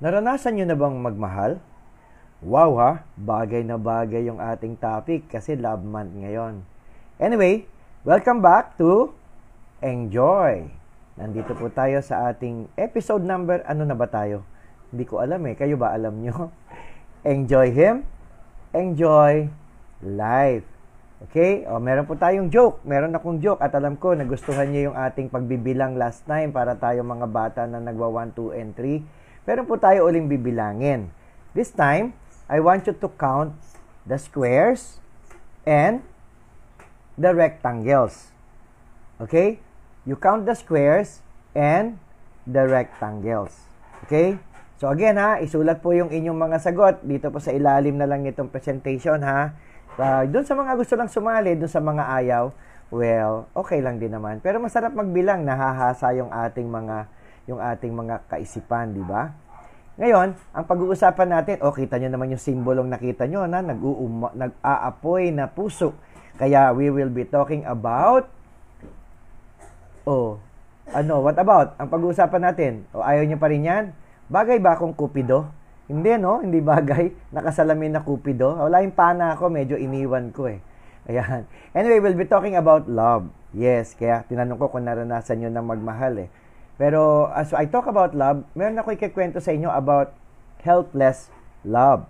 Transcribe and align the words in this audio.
Naranasan 0.00 0.56
nyo 0.56 0.64
na 0.64 0.80
bang 0.80 0.96
magmahal? 0.96 1.52
Wow 2.40 2.80
ha, 2.80 3.04
bagay 3.20 3.60
na 3.68 3.76
bagay 3.76 4.32
yung 4.32 4.40
ating 4.40 4.80
topic 4.80 5.28
kasi 5.28 5.60
love 5.60 5.84
month 5.84 6.16
ngayon. 6.16 6.64
Anyway, 7.20 7.68
welcome 8.08 8.40
back 8.40 8.80
to 8.80 9.12
Enjoy. 9.84 10.72
Nandito 11.20 11.52
po 11.52 11.68
tayo 11.68 12.00
sa 12.00 12.32
ating 12.32 12.72
episode 12.80 13.20
number, 13.28 13.60
ano 13.68 13.84
na 13.84 13.92
ba 13.92 14.08
tayo? 14.08 14.40
Hindi 14.88 15.04
ko 15.04 15.20
alam 15.20 15.44
eh, 15.44 15.52
kayo 15.52 15.76
ba 15.76 15.92
alam 15.92 16.16
nyo? 16.16 16.48
Enjoy 17.36 17.68
Him, 17.68 18.00
enjoy 18.72 19.52
life. 20.00 20.64
Okay? 21.28 21.68
O, 21.68 21.76
meron 21.76 22.08
po 22.08 22.16
tayong 22.16 22.48
joke. 22.48 22.80
Meron 22.88 23.12
akong 23.12 23.36
joke 23.44 23.60
at 23.60 23.76
alam 23.76 24.00
ko 24.00 24.16
nagustuhan 24.16 24.72
niyo 24.72 24.88
yung 24.88 24.96
ating 24.96 25.28
pagbibilang 25.28 26.00
last 26.00 26.24
time 26.24 26.56
para 26.56 26.72
tayo 26.80 27.04
mga 27.04 27.28
bata 27.28 27.68
na 27.68 27.84
nagwa 27.84 28.08
1, 28.24 28.32
2, 28.32 28.56
and 28.56 28.72
3. 28.72 29.19
Meron 29.48 29.64
po 29.64 29.80
tayo 29.80 30.04
uling 30.04 30.28
bibilangin. 30.28 31.08
This 31.56 31.72
time, 31.72 32.12
I 32.50 32.60
want 32.60 32.84
you 32.84 32.94
to 32.94 33.08
count 33.16 33.56
the 34.04 34.20
squares 34.20 35.00
and 35.64 36.04
the 37.16 37.32
rectangles. 37.32 38.32
Okay? 39.20 39.60
You 40.04 40.16
count 40.16 40.44
the 40.44 40.56
squares 40.56 41.24
and 41.56 41.96
the 42.44 42.68
rectangles. 42.68 43.56
Okay? 44.08 44.40
So 44.80 44.88
again 44.88 45.20
ha, 45.20 45.36
isulat 45.40 45.84
po 45.84 45.92
yung 45.92 46.08
inyong 46.08 46.40
mga 46.40 46.56
sagot 46.60 47.04
dito 47.04 47.28
po 47.28 47.36
sa 47.36 47.52
ilalim 47.52 48.00
na 48.00 48.08
lang 48.08 48.24
nitong 48.24 48.48
presentation 48.48 49.20
ha. 49.20 49.52
Uh, 50.00 50.24
doon 50.24 50.48
sa 50.48 50.56
mga 50.56 50.72
gusto 50.80 50.96
lang 50.96 51.12
sumali, 51.12 51.52
doon 51.60 51.68
sa 51.68 51.84
mga 51.84 52.04
ayaw, 52.16 52.48
well, 52.88 53.44
okay 53.52 53.84
lang 53.84 54.00
din 54.00 54.16
naman. 54.16 54.40
Pero 54.40 54.56
masarap 54.56 54.96
magbilang, 54.96 55.44
nahahasa 55.44 56.16
yung 56.16 56.32
ating 56.32 56.64
mga 56.64 57.08
yung 57.50 57.58
ating 57.58 57.90
mga 57.90 58.30
kaisipan, 58.30 58.94
di 58.94 59.02
ba? 59.02 59.34
Ngayon, 59.98 60.32
ang 60.54 60.64
pag-uusapan 60.64 61.28
natin, 61.28 61.56
oh, 61.66 61.74
kita 61.74 61.98
nyo 61.98 62.08
naman 62.14 62.32
yung 62.32 62.40
simbolong 62.40 62.88
nakita 62.88 63.26
nyo 63.26 63.44
na 63.50 63.60
nag-uuma, 63.60 64.32
nag-aapoy 64.32 65.34
na 65.34 65.50
puso. 65.50 65.92
Kaya 66.38 66.72
we 66.72 66.88
will 66.88 67.12
be 67.12 67.26
talking 67.26 67.66
about 67.68 68.30
Oh, 70.08 70.40
ano, 70.96 71.20
what 71.20 71.36
about? 71.36 71.76
Ang 71.76 71.92
pag-uusapan 71.92 72.40
natin, 72.40 72.72
o 72.96 72.98
oh, 72.98 73.04
ayaw 73.04 73.28
nyo 73.28 73.36
pa 73.36 73.52
rin 73.52 73.68
yan? 73.68 73.84
Bagay 74.32 74.56
ba 74.58 74.74
akong 74.74 74.96
kupido? 74.96 75.52
Hindi, 75.86 76.16
no? 76.16 76.40
Hindi 76.40 76.64
bagay. 76.64 77.12
Nakasalamin 77.36 77.94
na 77.94 78.02
kupido. 78.02 78.56
Wala 78.56 78.80
yung 78.80 78.96
pana 78.96 79.36
ako, 79.36 79.52
medyo 79.52 79.76
iniwan 79.76 80.32
ko 80.32 80.48
eh. 80.48 80.58
Ayan. 81.04 81.44
Anyway, 81.76 82.00
we'll 82.00 82.16
be 82.16 82.24
talking 82.24 82.56
about 82.56 82.88
love. 82.88 83.28
Yes, 83.52 83.92
kaya 83.92 84.24
tinanong 84.24 84.56
ko 84.56 84.72
kung 84.72 84.88
naranasan 84.88 85.42
nyo 85.42 85.50
ng 85.52 85.66
magmahal 85.68 86.26
eh. 86.26 86.28
Pero 86.80 87.28
as 87.36 87.52
I 87.52 87.68
talk 87.68 87.84
about 87.84 88.16
love, 88.16 88.48
meron 88.56 88.80
ako 88.80 88.96
ikikwento 88.96 89.36
sa 89.36 89.52
inyo 89.52 89.68
about 89.68 90.16
helpless 90.64 91.28
love. 91.60 92.08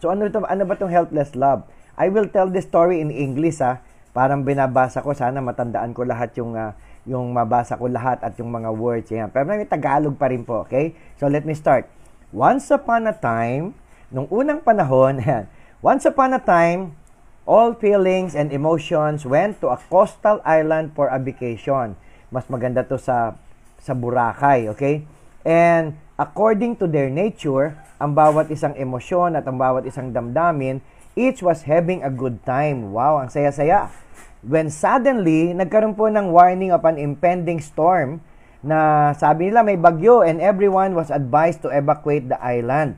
So 0.00 0.08
ano, 0.08 0.24
ito, 0.24 0.40
ano 0.40 0.64
ba 0.64 0.72
itong 0.72 0.88
helpless 0.88 1.36
love? 1.36 1.68
I 2.00 2.08
will 2.08 2.32
tell 2.32 2.48
this 2.48 2.64
story 2.64 3.04
in 3.04 3.12
English 3.12 3.60
ha. 3.60 3.84
Parang 4.16 4.40
binabasa 4.40 5.04
ko, 5.04 5.12
sana 5.12 5.44
matandaan 5.44 5.92
ko 5.92 6.08
lahat 6.08 6.32
yung 6.40 6.56
uh, 6.56 6.72
yung 7.04 7.28
mabasa 7.36 7.76
ko 7.76 7.92
lahat 7.92 8.24
at 8.24 8.40
yung 8.40 8.48
mga 8.48 8.72
words. 8.72 9.12
Yan. 9.12 9.28
Pero 9.28 9.44
may 9.44 9.68
Tagalog 9.68 10.16
pa 10.16 10.32
rin 10.32 10.48
po, 10.48 10.64
okay? 10.64 10.96
So 11.20 11.28
let 11.28 11.44
me 11.44 11.52
start. 11.52 11.84
Once 12.32 12.72
upon 12.72 13.04
a 13.04 13.12
time, 13.12 13.76
nung 14.08 14.32
unang 14.32 14.64
panahon, 14.64 15.20
once 15.84 16.08
upon 16.08 16.32
a 16.32 16.40
time, 16.40 16.96
all 17.44 17.76
feelings 17.76 18.32
and 18.32 18.48
emotions 18.48 19.28
went 19.28 19.60
to 19.60 19.68
a 19.68 19.76
coastal 19.92 20.40
island 20.48 20.96
for 20.96 21.12
a 21.12 21.20
vacation. 21.20 22.00
Mas 22.32 22.48
maganda 22.48 22.80
to 22.80 22.96
sa 22.96 23.36
sa 23.80 23.96
Boracay, 23.96 24.68
okay? 24.70 25.02
And 25.42 25.96
according 26.20 26.76
to 26.78 26.86
their 26.86 27.08
nature, 27.08 27.74
ang 28.00 28.12
bawat 28.12 28.52
isang 28.52 28.76
emosyon 28.76 29.36
at 29.36 29.44
ang 29.48 29.56
bawat 29.56 29.88
isang 29.88 30.12
damdamin, 30.12 30.84
each 31.16 31.40
was 31.40 31.64
having 31.64 32.04
a 32.04 32.12
good 32.12 32.40
time. 32.44 32.92
Wow, 32.92 33.20
ang 33.20 33.32
saya-saya. 33.32 33.92
When 34.40 34.72
suddenly, 34.72 35.52
nagkaroon 35.52 35.96
po 35.96 36.08
ng 36.08 36.32
warning 36.32 36.72
of 36.72 36.84
an 36.88 36.96
impending 36.96 37.60
storm 37.60 38.24
na 38.60 39.12
sabi 39.16 39.48
nila 39.48 39.64
may 39.64 39.76
bagyo 39.76 40.20
and 40.24 40.40
everyone 40.40 40.92
was 40.92 41.08
advised 41.08 41.64
to 41.64 41.72
evacuate 41.72 42.28
the 42.28 42.40
island. 42.40 42.96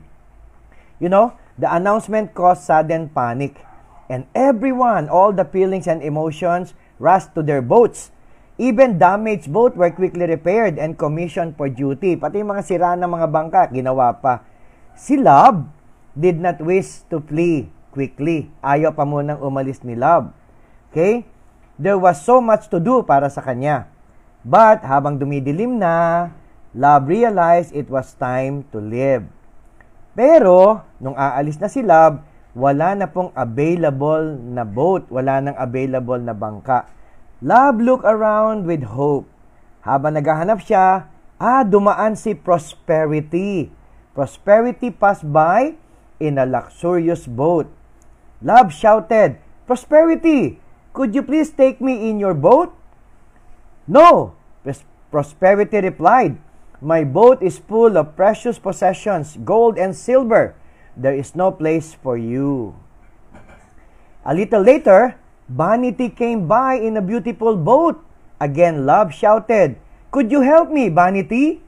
You 0.99 1.11
know, 1.11 1.35
the 1.59 1.67
announcement 1.67 2.31
caused 2.35 2.63
sudden 2.63 3.11
panic 3.11 3.59
and 4.07 4.27
everyone, 4.35 5.07
all 5.07 5.31
the 5.31 5.47
feelings 5.47 5.87
and 5.87 6.03
emotions 6.03 6.75
rushed 6.99 7.35
to 7.35 7.43
their 7.43 7.63
boats. 7.63 8.11
Even 8.61 9.01
damaged 9.01 9.49
boat 9.49 9.73
were 9.73 9.89
quickly 9.89 10.29
repaired 10.29 10.77
and 10.77 10.93
commissioned 10.93 11.57
for 11.57 11.65
duty. 11.65 12.13
Pati 12.13 12.45
yung 12.45 12.53
mga 12.53 12.61
sira 12.61 12.93
ng 12.93 13.09
mga 13.09 13.27
bangka, 13.33 13.61
ginawa 13.73 14.13
pa. 14.13 14.45
Si 14.93 15.17
Love 15.17 15.65
did 16.13 16.37
not 16.37 16.61
wish 16.61 17.01
to 17.09 17.17
flee 17.17 17.65
quickly. 17.89 18.53
Ayaw 18.61 18.93
pa 18.93 19.09
munang 19.09 19.41
umalis 19.41 19.81
ni 19.81 19.97
Love. 19.97 20.29
Okay? 20.93 21.25
There 21.81 21.97
was 21.97 22.21
so 22.21 22.37
much 22.37 22.69
to 22.69 22.77
do 22.77 23.01
para 23.01 23.25
sa 23.33 23.41
kanya. 23.41 23.89
But 24.45 24.85
habang 24.85 25.17
dumidilim 25.17 25.81
na, 25.81 26.29
Love 26.77 27.09
realized 27.09 27.73
it 27.73 27.89
was 27.89 28.13
time 28.13 28.69
to 28.69 28.77
live. 28.77 29.25
Pero, 30.13 30.85
nung 31.01 31.17
aalis 31.17 31.57
na 31.57 31.69
si 31.69 31.81
Love, 31.81 32.21
wala 32.53 32.93
na 32.93 33.09
pong 33.09 33.33
available 33.33 34.37
na 34.37 34.61
boat, 34.61 35.09
wala 35.09 35.41
nang 35.41 35.57
available 35.57 36.21
na 36.21 36.37
bangka. 36.37 36.85
Love 37.43 37.75
looked 37.83 38.07
around 38.07 38.63
with 38.63 38.87
hope. 38.87 39.27
Habang 39.83 40.15
naghahanap 40.15 40.63
siya, 40.63 41.11
ah, 41.43 41.61
dumaan 41.67 42.15
si 42.15 42.31
Prosperity. 42.31 43.67
Prosperity 44.15 44.87
passed 44.87 45.27
by 45.27 45.75
in 46.23 46.39
a 46.39 46.47
luxurious 46.47 47.27
boat. 47.27 47.67
Love 48.39 48.71
shouted, 48.71 49.35
Prosperity, 49.67 50.63
could 50.95 51.11
you 51.11 51.19
please 51.19 51.51
take 51.51 51.83
me 51.83 52.07
in 52.07 52.15
your 52.15 52.31
boat? 52.31 52.71
No, 53.91 54.39
Prosperity 55.11 55.83
replied, 55.83 56.39
My 56.79 57.03
boat 57.03 57.43
is 57.43 57.59
full 57.59 57.99
of 57.99 58.15
precious 58.15 58.55
possessions, 58.55 59.35
gold 59.43 59.77
and 59.77 59.91
silver. 59.91 60.55
There 60.95 61.13
is 61.13 61.35
no 61.35 61.51
place 61.51 61.91
for 61.91 62.15
you. 62.15 62.73
A 64.23 64.31
little 64.31 64.63
later, 64.63 65.19
Vanity 65.51 66.07
came 66.07 66.47
by 66.47 66.75
in 66.79 66.95
a 66.95 67.03
beautiful 67.03 67.57
boat. 67.59 67.99
Again, 68.39 68.85
Love 68.85 69.13
shouted, 69.13 69.75
Could 70.11 70.31
you 70.31 70.41
help 70.41 70.71
me, 70.71 70.87
Vanity? 70.87 71.61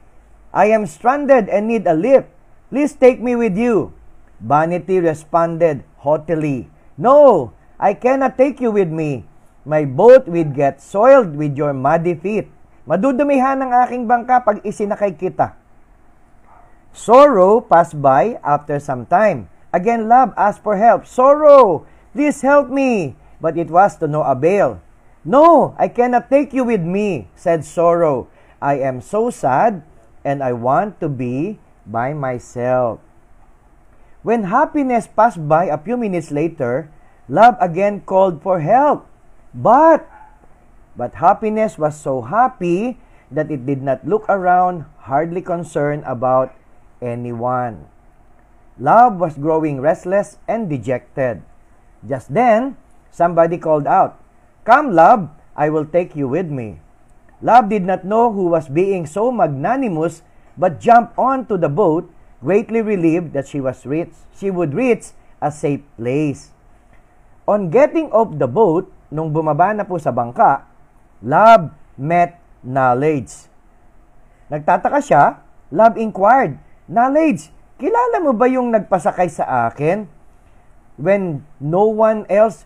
I 0.52 0.72
am 0.72 0.88
stranded 0.88 1.48
and 1.48 1.68
need 1.68 1.86
a 1.86 1.92
lift. 1.92 2.28
Please 2.72 2.96
take 2.96 3.20
me 3.20 3.36
with 3.36 3.56
you. 3.56 3.92
Vanity 4.40 5.00
responded 5.00 5.84
haughtily, 6.00 6.68
No, 6.96 7.52
I 7.76 7.92
cannot 7.92 8.40
take 8.40 8.60
you 8.60 8.72
with 8.72 8.88
me. 8.88 9.28
My 9.66 9.84
boat 9.84 10.24
will 10.28 10.48
get 10.48 10.80
soiled 10.80 11.36
with 11.36 11.56
your 11.58 11.74
muddy 11.74 12.14
feet. 12.14 12.48
Madudumihan 12.86 13.58
ang 13.60 13.74
aking 13.84 14.06
bangka 14.06 14.46
pag 14.46 14.62
isinakay 14.62 15.18
kita. 15.18 15.58
Sorrow 16.94 17.60
passed 17.60 17.98
by 17.98 18.38
after 18.40 18.78
some 18.80 19.04
time. 19.04 19.50
Again, 19.74 20.08
love 20.08 20.32
asked 20.38 20.62
for 20.64 20.78
help. 20.78 21.04
Sorrow, 21.04 21.84
please 22.14 22.40
help 22.40 22.72
me. 22.72 23.18
But 23.40 23.56
it 23.56 23.70
was 23.70 23.96
to 23.98 24.08
no 24.08 24.22
avail. 24.22 24.80
No, 25.24 25.74
I 25.78 25.88
cannot 25.88 26.30
take 26.30 26.54
you 26.54 26.64
with 26.64 26.80
me, 26.80 27.28
said 27.34 27.64
Sorrow. 27.64 28.28
I 28.62 28.78
am 28.78 29.00
so 29.00 29.28
sad 29.28 29.82
and 30.24 30.42
I 30.42 30.52
want 30.54 30.98
to 31.00 31.08
be 31.08 31.58
by 31.86 32.14
myself. 32.14 32.98
When 34.26 34.50
happiness 34.50 35.06
passed 35.06 35.38
by 35.46 35.70
a 35.70 35.78
few 35.78 35.96
minutes 35.96 36.34
later, 36.34 36.90
love 37.28 37.54
again 37.60 38.02
called 38.02 38.42
for 38.42 38.58
help. 38.58 39.06
But, 39.54 40.02
but 40.98 41.22
happiness 41.22 41.78
was 41.78 41.94
so 41.94 42.22
happy 42.22 42.98
that 43.30 43.50
it 43.50 43.66
did 43.66 43.82
not 43.82 44.06
look 44.06 44.26
around, 44.28 44.86
hardly 45.06 45.42
concerned 45.42 46.02
about 46.06 46.54
anyone. 47.02 47.86
Love 48.78 49.16
was 49.16 49.38
growing 49.38 49.80
restless 49.80 50.38
and 50.46 50.68
dejected. 50.68 51.42
Just 52.06 52.34
then, 52.34 52.76
somebody 53.10 53.58
called 53.58 53.86
out, 53.86 54.18
Come, 54.66 54.92
love, 54.92 55.30
I 55.54 55.70
will 55.70 55.86
take 55.86 56.18
you 56.18 56.26
with 56.26 56.50
me. 56.50 56.82
Love 57.40 57.68
did 57.68 57.84
not 57.84 58.04
know 58.04 58.32
who 58.32 58.48
was 58.48 58.68
being 58.68 59.06
so 59.06 59.30
magnanimous, 59.30 60.26
but 60.56 60.80
jumped 60.80 61.16
onto 61.16 61.56
the 61.56 61.68
boat, 61.68 62.08
greatly 62.40 62.80
relieved 62.80 63.32
that 63.32 63.46
she 63.46 63.60
was 63.60 63.84
rich. 63.84 64.12
She 64.34 64.50
would 64.50 64.74
reach 64.74 65.12
a 65.40 65.52
safe 65.52 65.84
place. 65.96 66.50
On 67.46 67.70
getting 67.70 68.10
off 68.10 68.34
the 68.34 68.48
boat, 68.48 68.90
nung 69.12 69.30
bumaba 69.30 69.70
na 69.70 69.86
po 69.86 70.00
sa 70.02 70.10
bangka, 70.10 70.66
love 71.22 71.70
met 71.94 72.40
knowledge. 72.64 73.46
Nagtataka 74.50 74.98
siya, 74.98 75.38
love 75.70 75.94
inquired, 75.94 76.58
knowledge, 76.90 77.54
kilala 77.78 78.18
mo 78.18 78.34
ba 78.34 78.50
yung 78.50 78.74
nagpasakay 78.74 79.30
sa 79.30 79.70
akin? 79.70 80.10
When 80.96 81.44
no 81.60 81.92
one 81.92 82.24
else 82.32 82.64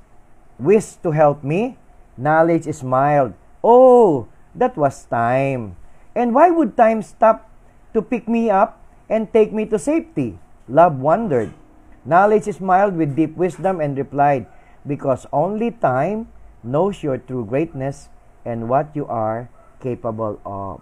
wished 0.61 1.03
to 1.03 1.11
help 1.11 1.43
me, 1.43 1.77
knowledge 2.17 2.69
smiled. 2.73 3.35
Oh, 3.65 4.29
that 4.55 4.77
was 4.77 5.05
time. 5.05 5.77
And 6.15 6.35
why 6.35 6.51
would 6.51 6.77
time 6.77 7.03
stop 7.03 7.51
to 7.95 8.03
pick 8.03 8.29
me 8.29 8.51
up 8.51 8.81
and 9.11 9.33
take 9.33 9.53
me 9.53 9.67
to 9.67 9.79
safety. 9.79 10.39
Love 10.69 11.03
wondered. 11.03 11.51
Knowledge 12.05 12.47
smiled 12.55 12.97
with 12.97 13.17
deep 13.17 13.37
wisdom 13.37 13.81
and 13.81 13.99
replied, 13.99 14.47
Because 14.87 15.27
only 15.33 15.71
time 15.71 16.31
knows 16.63 17.03
your 17.03 17.19
true 17.19 17.45
greatness 17.45 18.09
and 18.45 18.69
what 18.71 18.95
you 18.95 19.05
are 19.07 19.51
capable 19.83 20.41
of. 20.47 20.81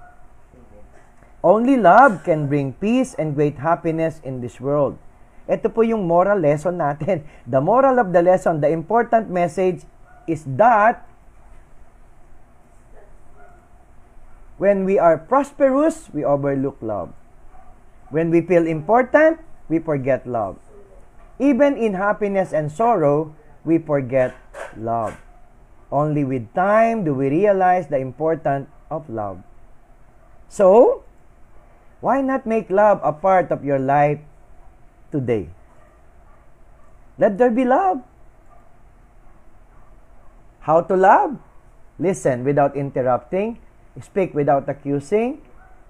Only 1.42 1.76
love 1.76 2.22
can 2.24 2.46
bring 2.46 2.74
peace 2.74 3.14
and 3.14 3.34
great 3.34 3.58
happiness 3.58 4.20
in 4.22 4.40
this 4.40 4.60
world. 4.60 4.98
Ito 5.48 5.72
po 5.72 5.80
yung 5.80 6.04
moral 6.04 6.44
lesson 6.44 6.76
natin. 6.76 7.24
The 7.48 7.64
moral 7.64 7.96
of 7.96 8.12
the 8.12 8.20
lesson, 8.20 8.60
the 8.60 8.68
important 8.68 9.32
message 9.32 9.88
is 10.28 10.44
that 10.60 11.08
when 14.60 14.84
we 14.84 15.00
are 15.00 15.16
prosperous, 15.16 16.12
we 16.12 16.20
overlook 16.20 16.76
love. 16.84 17.16
When 18.12 18.28
we 18.28 18.44
feel 18.44 18.68
important, 18.68 19.40
we 19.72 19.80
forget 19.80 20.28
love. 20.28 20.60
Even 21.40 21.80
in 21.80 21.96
happiness 21.96 22.52
and 22.52 22.68
sorrow, 22.68 23.32
we 23.64 23.80
forget 23.80 24.36
love. 24.76 25.16
Only 25.88 26.24
with 26.24 26.52
time 26.52 27.08
do 27.08 27.16
we 27.16 27.32
realize 27.32 27.88
the 27.88 27.96
importance 27.96 28.68
of 28.92 29.08
love. 29.08 29.40
So, 30.48 31.04
why 32.00 32.20
not 32.20 32.44
make 32.44 32.68
love 32.68 33.00
a 33.00 33.12
part 33.12 33.48
of 33.48 33.64
your 33.64 33.78
life 33.78 34.20
today? 35.10 35.48
Let 37.18 37.38
there 37.38 37.50
be 37.50 37.64
love. 37.64 38.02
How 40.60 40.80
to 40.82 40.96
love? 40.96 41.38
Listen 41.98 42.44
without 42.44 42.76
interrupting, 42.76 43.58
speak 44.00 44.34
without 44.34 44.68
accusing, 44.68 45.42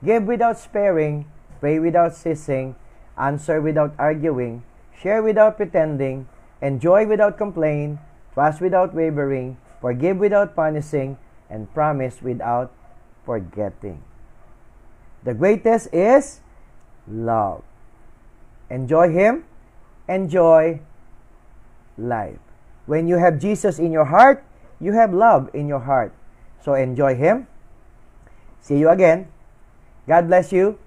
give 0.03 0.25
without 0.25 0.57
sparing, 0.57 1.29
pray 1.61 1.79
without 1.79 2.15
ceasing, 2.15 2.75
answer 3.19 3.61
without 3.61 3.93
arguing, 3.99 4.63
share 4.97 5.23
without 5.23 5.59
pretending, 5.59 6.27
enjoy 6.63 7.05
without 7.07 7.37
complaint, 7.37 7.99
trust 8.33 8.63
without 8.63 8.95
wavering, 8.95 9.59
forgive 9.83 10.17
without 10.17 10.57
punishing, 10.57 11.19
and 11.51 11.69
promise 11.75 12.23
without 12.23 12.73
forgetting. 13.27 14.01
The 15.25 15.35
greatest 15.35 15.93
is 15.93 16.41
love. 17.05 17.68
Enjoy 18.71 19.11
Him, 19.11 19.45
enjoy 20.09 20.81
life. 21.97 22.39
When 22.87 23.09
you 23.09 23.17
have 23.17 23.39
Jesus 23.41 23.79
in 23.79 23.93
your 23.93 24.07
heart, 24.07 24.45
you 24.81 24.93
have 24.93 25.13
love 25.13 25.51
in 25.53 25.69
your 25.69 25.81
heart. 25.81 26.13
So 26.65 26.75
enjoy 26.75 27.17
Him. 27.17 27.47
See 28.61 28.79
you 28.79 28.89
again. 28.89 29.29
God 30.07 30.29
bless 30.29 30.53
you. 30.53 30.79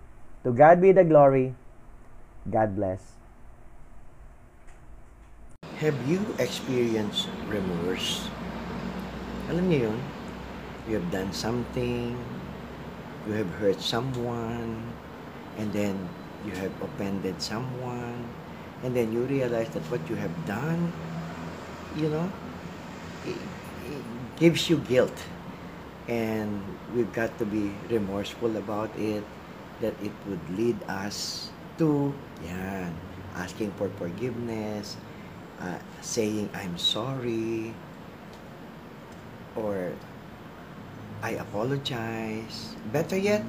To 0.43 0.51
God 0.51 0.81
be 0.81 0.91
the 0.91 1.03
glory. 1.03 1.53
God 2.49 2.75
bless. 2.75 3.21
Have 5.77 5.97
you 6.05 6.21
experienced 6.37 7.29
remorse? 7.49 8.29
Alam 9.49 9.65
niyo 9.69 9.89
yun? 9.89 9.99
You 10.89 10.97
have 10.97 11.09
done 11.09 11.29
something, 11.33 12.17
you 13.25 13.33
have 13.33 13.49
hurt 13.61 13.81
someone, 13.81 14.77
and 15.57 15.69
then 15.73 15.97
you 16.45 16.51
have 16.53 16.71
offended 16.81 17.41
someone, 17.41 18.25
and 18.83 18.95
then 18.95 19.13
you 19.13 19.21
realize 19.25 19.69
that 19.69 19.83
what 19.91 20.01
you 20.09 20.15
have 20.15 20.33
done, 20.45 20.91
you 21.95 22.09
know, 22.09 22.31
it, 23.25 23.38
it 23.85 24.03
gives 24.38 24.69
you 24.69 24.77
guilt. 24.89 25.13
And 26.07 26.61
we've 26.95 27.11
got 27.13 27.38
to 27.38 27.45
be 27.45 27.71
remorseful 27.89 28.57
about 28.57 28.89
it, 28.97 29.23
that 29.79 29.93
it 30.01 30.11
would 30.27 30.41
lead 30.57 30.77
us 30.88 31.51
to, 31.77 32.13
yan, 32.43 32.93
asking 33.35 33.71
for 33.77 33.89
forgiveness, 33.97 34.97
uh, 35.61 35.77
saying, 36.01 36.49
I'm 36.53 36.77
sorry, 36.77 37.73
or 39.55 39.93
I 41.21 41.38
apologize. 41.38 42.75
Better 42.91 43.17
yet, 43.17 43.45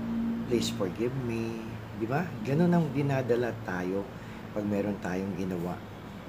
please 0.49 0.69
forgive 0.69 1.17
me. 1.25 1.72
Di 2.03 2.11
ba? 2.11 2.27
Ganun 2.43 2.75
ang 2.75 2.91
dinadala 2.91 3.55
tayo 3.63 4.03
pag 4.51 4.67
meron 4.67 4.99
tayong 4.99 5.39
ginawa 5.39 5.79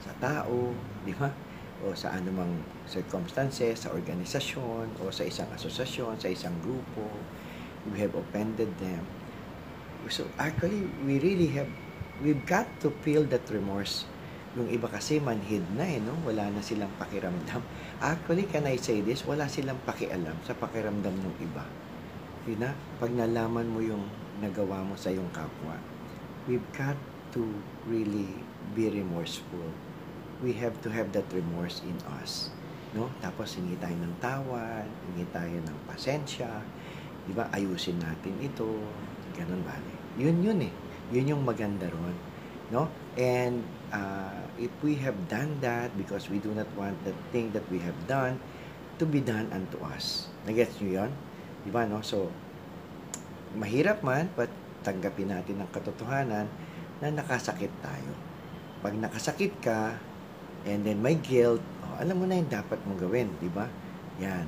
sa 0.06 0.14
tao, 0.22 0.70
di 1.02 1.18
ba? 1.18 1.34
O 1.82 1.98
sa 1.98 2.14
anumang 2.14 2.62
circumstances, 2.86 3.82
sa 3.82 3.90
organisasyon, 3.90 5.02
o 5.02 5.10
sa 5.10 5.26
isang 5.26 5.50
asosasyon, 5.50 6.22
sa 6.22 6.30
isang 6.30 6.54
grupo. 6.62 7.10
We 7.90 7.98
have 8.06 8.14
offended 8.14 8.70
them. 8.78 9.02
So 10.14 10.30
actually, 10.38 10.86
we 11.10 11.18
really 11.18 11.50
have, 11.58 11.68
we've 12.22 12.46
got 12.46 12.70
to 12.86 12.94
feel 13.02 13.26
that 13.34 13.50
remorse. 13.50 14.06
Yung 14.54 14.70
iba 14.70 14.86
kasi 14.86 15.18
manhid 15.18 15.66
na 15.74 15.90
eh, 15.90 15.98
no? 15.98 16.14
Wala 16.22 16.54
na 16.54 16.62
silang 16.62 16.94
pakiramdam. 17.02 17.66
Actually, 18.14 18.46
can 18.46 18.70
I 18.70 18.78
say 18.78 19.02
this? 19.02 19.26
Wala 19.26 19.50
silang 19.50 19.82
pakialam 19.82 20.38
sa 20.46 20.54
pakiramdam 20.54 21.10
ng 21.10 21.36
iba. 21.42 21.66
Di 22.46 22.54
na? 22.62 22.70
Pag 23.02 23.18
nalaman 23.18 23.66
mo 23.66 23.82
yung 23.82 24.06
nagawa 24.44 24.84
mo 24.84 25.00
sa 25.00 25.08
iyong 25.08 25.32
kapwa, 25.32 25.80
we've 26.46 26.68
got 26.76 27.00
to 27.32 27.42
really 27.88 28.28
be 28.76 28.92
remorseful. 28.92 29.72
We 30.44 30.52
have 30.60 30.76
to 30.84 30.92
have 30.92 31.16
that 31.16 31.26
remorse 31.32 31.80
in 31.88 31.96
us. 32.20 32.52
No? 32.92 33.08
Tapos 33.24 33.56
hingi 33.56 33.80
tayo 33.80 33.96
ng 33.96 34.16
tawad, 34.20 34.86
hingi 35.08 35.26
tayo 35.32 35.56
ng 35.64 35.78
pasensya, 35.88 36.52
di 37.24 37.32
ba? 37.32 37.48
Ayusin 37.56 37.98
natin 38.04 38.36
ito, 38.44 38.68
ganun 39.34 39.64
bale. 39.64 39.96
Yun 40.20 40.44
yun 40.44 40.60
eh. 40.68 40.74
Yun 41.16 41.34
yung 41.34 41.44
maganda 41.48 41.88
ron. 41.90 42.14
No? 42.70 42.92
And 43.16 43.64
uh, 43.96 44.44
if 44.60 44.70
we 44.84 45.00
have 45.02 45.16
done 45.32 45.58
that 45.64 45.96
because 45.96 46.28
we 46.28 46.38
do 46.38 46.52
not 46.54 46.68
want 46.76 47.00
the 47.08 47.16
thing 47.32 47.50
that 47.56 47.66
we 47.72 47.80
have 47.82 47.98
done 48.06 48.38
to 49.02 49.06
be 49.06 49.24
done 49.24 49.50
unto 49.50 49.82
us. 49.90 50.30
Nagets 50.46 50.78
nyo 50.84 51.06
yun? 51.06 51.12
Di 51.66 51.72
ba, 51.74 51.88
no? 51.90 52.04
So, 52.06 52.30
mahirap 53.58 54.02
man, 54.02 54.30
but 54.34 54.50
tanggapin 54.84 55.32
natin 55.32 55.62
ang 55.64 55.70
katotohanan 55.72 56.46
na 57.00 57.08
nakasakit 57.10 57.72
tayo. 57.80 58.12
Pag 58.84 59.00
nakasakit 59.00 59.54
ka, 59.64 59.96
and 60.68 60.84
then 60.84 61.00
may 61.00 61.16
guilt, 61.16 61.64
oh, 61.84 61.96
alam 62.00 62.20
mo 62.20 62.26
na 62.28 62.40
yung 62.40 62.52
dapat 62.52 62.80
mong 62.84 63.00
gawin, 63.00 63.32
di 63.40 63.52
ba? 63.52 63.68
Yan. 64.20 64.48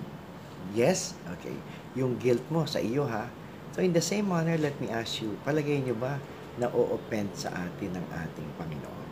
Yes? 0.76 1.16
Okay. 1.40 1.56
Yung 1.96 2.20
guilt 2.20 2.44
mo 2.52 2.68
sa 2.68 2.80
iyo, 2.84 3.08
ha? 3.08 3.32
So, 3.76 3.84
in 3.84 3.92
the 3.92 4.04
same 4.04 4.32
manner, 4.32 4.56
let 4.56 4.76
me 4.80 4.88
ask 4.88 5.20
you, 5.20 5.36
palagay 5.44 5.84
nyo 5.84 5.96
ba 6.00 6.20
na 6.56 6.72
o-offend 6.72 7.36
sa 7.36 7.52
atin 7.52 7.92
ng 7.96 8.06
ating 8.12 8.50
Panginoon? 8.56 9.08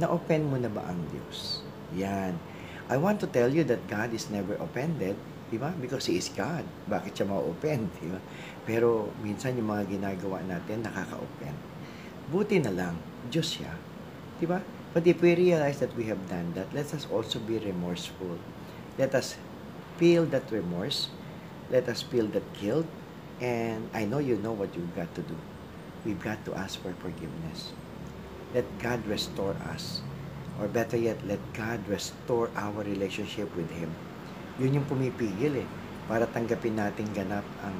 Na-offend 0.00 0.44
mo 0.48 0.56
na 0.56 0.72
ba 0.72 0.88
ang 0.88 1.00
Diyos? 1.12 1.60
Yan. 1.96 2.36
I 2.88 2.96
want 2.96 3.20
to 3.20 3.28
tell 3.28 3.52
you 3.52 3.62
that 3.68 3.84
God 3.86 4.16
is 4.16 4.32
never 4.32 4.56
offended, 4.56 5.14
di 5.50 5.58
ba? 5.58 5.74
Because 5.74 6.06
He 6.06 6.16
is 6.16 6.30
God. 6.30 6.62
Bakit 6.86 7.12
siya 7.18 7.26
ma-offend, 7.26 7.90
di 7.98 8.08
ba? 8.08 8.22
Pero 8.62 9.10
minsan 9.20 9.58
yung 9.58 9.68
mga 9.68 9.90
ginagawa 9.90 10.40
natin 10.46 10.86
nakaka-offend. 10.86 11.58
Buti 12.30 12.62
na 12.62 12.70
lang, 12.70 12.94
Diyos 13.26 13.58
siya. 13.58 13.74
Di 14.38 14.46
ba? 14.46 14.62
But 14.94 15.06
if 15.06 15.22
we 15.22 15.34
realize 15.34 15.78
that 15.82 15.94
we 15.98 16.06
have 16.10 16.22
done 16.30 16.54
that, 16.54 16.70
let 16.74 16.94
us 16.94 17.06
also 17.10 17.38
be 17.42 17.58
remorseful. 17.58 18.38
Let 18.98 19.14
us 19.14 19.38
feel 19.98 20.26
that 20.34 20.50
remorse. 20.50 21.10
Let 21.70 21.86
us 21.86 22.02
feel 22.02 22.26
that 22.34 22.46
guilt. 22.58 22.86
And 23.38 23.90
I 23.94 24.06
know 24.06 24.18
you 24.18 24.38
know 24.38 24.54
what 24.54 24.74
you've 24.74 24.94
got 24.94 25.14
to 25.14 25.22
do. 25.22 25.38
We've 26.06 26.18
got 26.22 26.42
to 26.46 26.54
ask 26.54 26.80
for 26.82 26.94
forgiveness. 26.98 27.70
Let 28.54 28.66
God 28.82 29.06
restore 29.06 29.54
us. 29.70 30.02
Or 30.58 30.66
better 30.66 30.96
yet, 30.96 31.22
let 31.26 31.40
God 31.54 31.86
restore 31.86 32.50
our 32.56 32.82
relationship 32.82 33.54
with 33.54 33.70
Him. 33.70 33.94
Yun 34.60 34.76
yung 34.76 34.86
pumipigil 34.86 35.64
eh. 35.64 35.68
Para 36.04 36.28
tanggapin 36.28 36.76
natin 36.76 37.08
ganap 37.16 37.46
ang, 37.64 37.76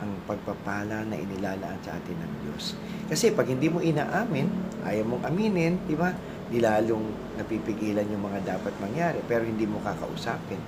ang 0.00 0.10
pagpapala 0.24 1.04
na 1.04 1.18
inilalaan 1.18 1.76
sa 1.84 1.98
atin 1.98 2.16
ng 2.16 2.32
Diyos. 2.46 2.72
Kasi 3.10 3.36
pag 3.36 3.44
hindi 3.50 3.68
mo 3.68 3.84
inaamin, 3.84 4.48
ayaw 4.86 5.04
mong 5.04 5.28
aminin, 5.28 5.76
di 5.84 5.92
ba? 5.92 6.14
Di 6.48 6.62
lalong 6.62 7.36
napipigilan 7.36 8.06
yung 8.08 8.24
mga 8.24 8.56
dapat 8.56 8.72
mangyari, 8.80 9.20
pero 9.28 9.44
hindi 9.44 9.66
mo 9.68 9.82
kakausapin. 9.84 10.62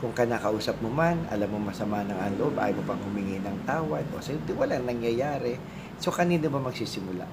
Kung 0.00 0.16
ka 0.16 0.24
nakausap 0.24 0.80
mo 0.80 0.88
man, 0.88 1.28
alam 1.28 1.52
mo 1.52 1.60
masama 1.60 2.00
ng 2.06 2.16
ang 2.16 2.34
loob, 2.40 2.56
ayaw 2.56 2.80
mo 2.80 2.82
pang 2.88 3.02
humingi 3.04 3.36
ng 3.42 3.68
tawad, 3.68 4.06
o 4.16 4.22
sa 4.22 4.32
hindi 4.32 4.56
wala 4.56 4.80
nangyayari, 4.80 5.60
so 6.00 6.08
kanino 6.08 6.48
ba 6.48 6.62
magsisimula? 6.62 7.28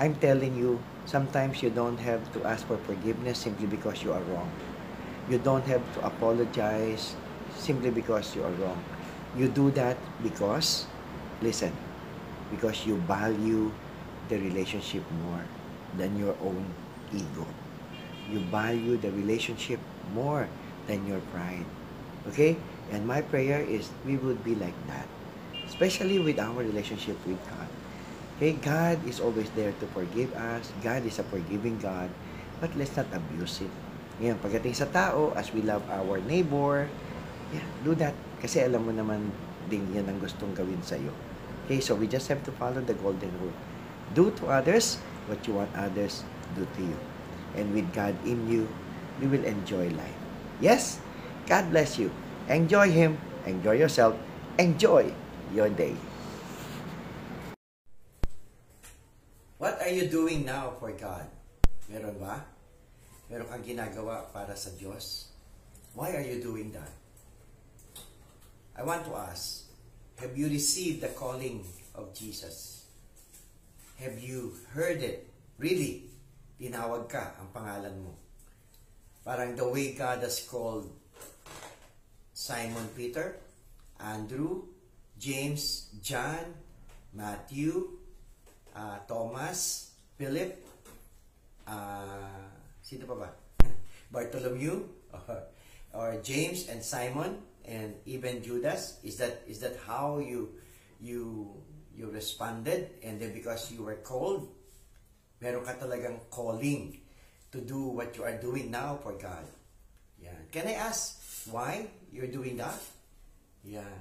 I'm 0.00 0.16
telling 0.16 0.56
you, 0.56 0.80
sometimes 1.04 1.60
you 1.60 1.68
don't 1.68 2.00
have 2.00 2.24
to 2.32 2.40
ask 2.48 2.64
for 2.64 2.80
forgiveness 2.88 3.44
simply 3.44 3.68
because 3.68 4.00
you 4.00 4.16
are 4.16 4.24
wrong. 4.32 4.48
You 5.30 5.38
don't 5.38 5.62
have 5.70 5.78
to 5.94 5.98
apologize 6.02 7.14
simply 7.54 7.94
because 7.94 8.34
you 8.34 8.42
are 8.42 8.50
wrong. 8.58 8.82
You 9.38 9.46
do 9.46 9.70
that 9.78 9.94
because, 10.26 10.90
listen, 11.38 11.70
because 12.50 12.82
you 12.82 12.98
value 13.06 13.70
the 14.26 14.42
relationship 14.42 15.06
more 15.22 15.46
than 15.94 16.18
your 16.18 16.34
own 16.42 16.66
ego. 17.14 17.46
You 18.26 18.42
value 18.50 18.98
the 18.98 19.14
relationship 19.14 19.78
more 20.18 20.50
than 20.90 21.06
your 21.06 21.22
pride. 21.30 21.66
Okay? 22.34 22.58
And 22.90 23.06
my 23.06 23.22
prayer 23.22 23.62
is 23.62 23.86
we 24.02 24.18
would 24.18 24.42
be 24.42 24.58
like 24.58 24.74
that. 24.90 25.06
Especially 25.62 26.18
with 26.18 26.42
our 26.42 26.58
relationship 26.58 27.14
with 27.22 27.38
God. 27.46 27.70
Okay, 28.36 28.58
God 28.58 28.98
is 29.06 29.20
always 29.20 29.46
there 29.54 29.70
to 29.78 29.86
forgive 29.94 30.34
us. 30.34 30.72
God 30.82 31.06
is 31.06 31.20
a 31.20 31.24
forgiving 31.30 31.78
God. 31.78 32.10
But 32.58 32.74
let's 32.74 32.96
not 32.96 33.06
abuse 33.14 33.60
it. 33.62 33.70
Ngayon, 34.20 34.36
pagdating 34.44 34.76
sa 34.76 34.84
tao, 34.84 35.32
as 35.32 35.48
we 35.56 35.64
love 35.64 35.80
our 35.88 36.20
neighbor, 36.28 36.84
yeah, 37.56 37.64
do 37.80 37.96
that. 37.96 38.12
Kasi 38.36 38.60
alam 38.60 38.84
mo 38.84 38.92
naman 38.92 39.32
din 39.72 39.88
yan 39.96 40.04
ang 40.12 40.20
gustong 40.20 40.52
gawin 40.52 40.76
sa'yo. 40.84 41.08
Okay, 41.64 41.80
so 41.80 41.96
we 41.96 42.04
just 42.04 42.28
have 42.28 42.44
to 42.44 42.52
follow 42.60 42.84
the 42.84 42.92
golden 43.00 43.32
rule. 43.40 43.56
Do 44.12 44.28
to 44.44 44.52
others 44.52 45.00
what 45.24 45.40
you 45.48 45.56
want 45.56 45.72
others 45.72 46.20
do 46.52 46.68
to 46.76 46.80
you. 46.84 46.98
And 47.56 47.72
with 47.72 47.88
God 47.96 48.12
in 48.28 48.44
you, 48.44 48.68
we 49.24 49.26
will 49.30 49.46
enjoy 49.48 49.88
life. 49.96 50.18
Yes, 50.60 51.00
God 51.48 51.72
bless 51.72 51.96
you. 51.96 52.12
Enjoy 52.52 52.92
Him. 52.92 53.16
Enjoy 53.48 53.80
yourself. 53.80 54.20
Enjoy 54.60 55.08
your 55.56 55.72
day. 55.72 55.96
What 59.56 59.80
are 59.80 59.92
you 59.92 60.12
doing 60.12 60.44
now 60.44 60.76
for 60.76 60.92
God? 60.92 61.24
Meron 61.88 62.20
ba? 62.20 62.59
Meron 63.30 63.46
kang 63.46 63.62
ginagawa 63.62 64.26
para 64.34 64.58
sa 64.58 64.74
Diyos? 64.74 65.30
Why 65.94 66.18
are 66.18 66.26
you 66.26 66.42
doing 66.42 66.74
that? 66.74 66.90
I 68.74 68.82
want 68.82 69.06
to 69.06 69.14
ask, 69.14 69.70
have 70.18 70.34
you 70.34 70.50
received 70.50 70.98
the 70.98 71.14
calling 71.14 71.62
of 71.94 72.10
Jesus? 72.10 72.90
Have 74.02 74.18
you 74.18 74.58
heard 74.74 74.98
it? 74.98 75.30
Really? 75.62 76.10
Tinawag 76.58 77.06
ka 77.06 77.38
ang 77.38 77.54
pangalan 77.54 78.02
mo. 78.02 78.18
Parang 79.22 79.54
the 79.54 79.68
way 79.68 79.94
God 79.94 80.26
has 80.26 80.42
called 80.42 80.90
Simon 82.34 82.90
Peter, 82.98 83.38
Andrew, 84.02 84.66
James, 85.22 85.86
John, 86.02 86.50
Matthew, 87.14 87.94
uh, 88.74 88.98
Thomas, 89.06 89.92
Philip, 90.18 90.56
uh, 91.68 92.59
sino 92.90 93.06
pa 93.06 93.14
ba? 93.14 93.30
Bartholomew, 94.12 94.82
or, 95.14 95.38
or 95.94 96.18
James 96.26 96.66
and 96.66 96.82
Simon, 96.82 97.38
and 97.62 97.94
even 98.02 98.42
Judas. 98.42 98.98
Is 99.06 99.22
that 99.22 99.46
is 99.46 99.62
that 99.62 99.78
how 99.86 100.18
you 100.18 100.58
you 100.98 101.54
you 101.94 102.10
responded? 102.10 102.98
And 103.06 103.22
then 103.22 103.30
because 103.30 103.70
you 103.70 103.86
were 103.86 104.02
called, 104.02 104.50
meron 105.38 105.62
ka 105.62 105.78
talagang 105.78 106.26
calling 106.34 106.98
to 107.54 107.62
do 107.62 107.94
what 107.94 108.18
you 108.18 108.26
are 108.26 108.34
doing 108.42 108.74
now 108.74 108.98
for 108.98 109.14
God. 109.14 109.46
Yeah. 110.18 110.34
Can 110.50 110.66
I 110.66 110.74
ask 110.82 111.22
why 111.54 111.86
you're 112.10 112.30
doing 112.34 112.58
that? 112.58 112.78
Yeah. 113.62 113.94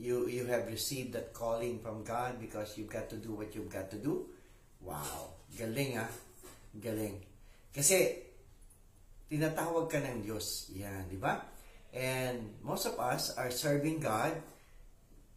You 0.00 0.32
you 0.32 0.48
have 0.48 0.64
received 0.72 1.12
that 1.12 1.36
calling 1.36 1.78
from 1.84 2.08
God 2.08 2.40
because 2.40 2.80
you've 2.80 2.90
got 2.90 3.12
to 3.12 3.20
do 3.20 3.36
what 3.36 3.52
you've 3.52 3.70
got 3.70 3.92
to 3.92 4.00
do. 4.00 4.32
Wow. 4.80 5.36
Galing 5.54 6.00
ah. 6.00 6.10
Galing. 6.74 7.33
Kasi 7.74 8.22
tinatawag 9.26 9.90
ka 9.90 9.98
ng 9.98 10.22
Diyos. 10.22 10.70
Yan, 10.78 11.10
di 11.10 11.18
ba? 11.18 11.42
And 11.90 12.62
most 12.62 12.86
of 12.86 12.94
us 13.02 13.34
are 13.34 13.50
serving 13.50 13.98
God. 13.98 14.38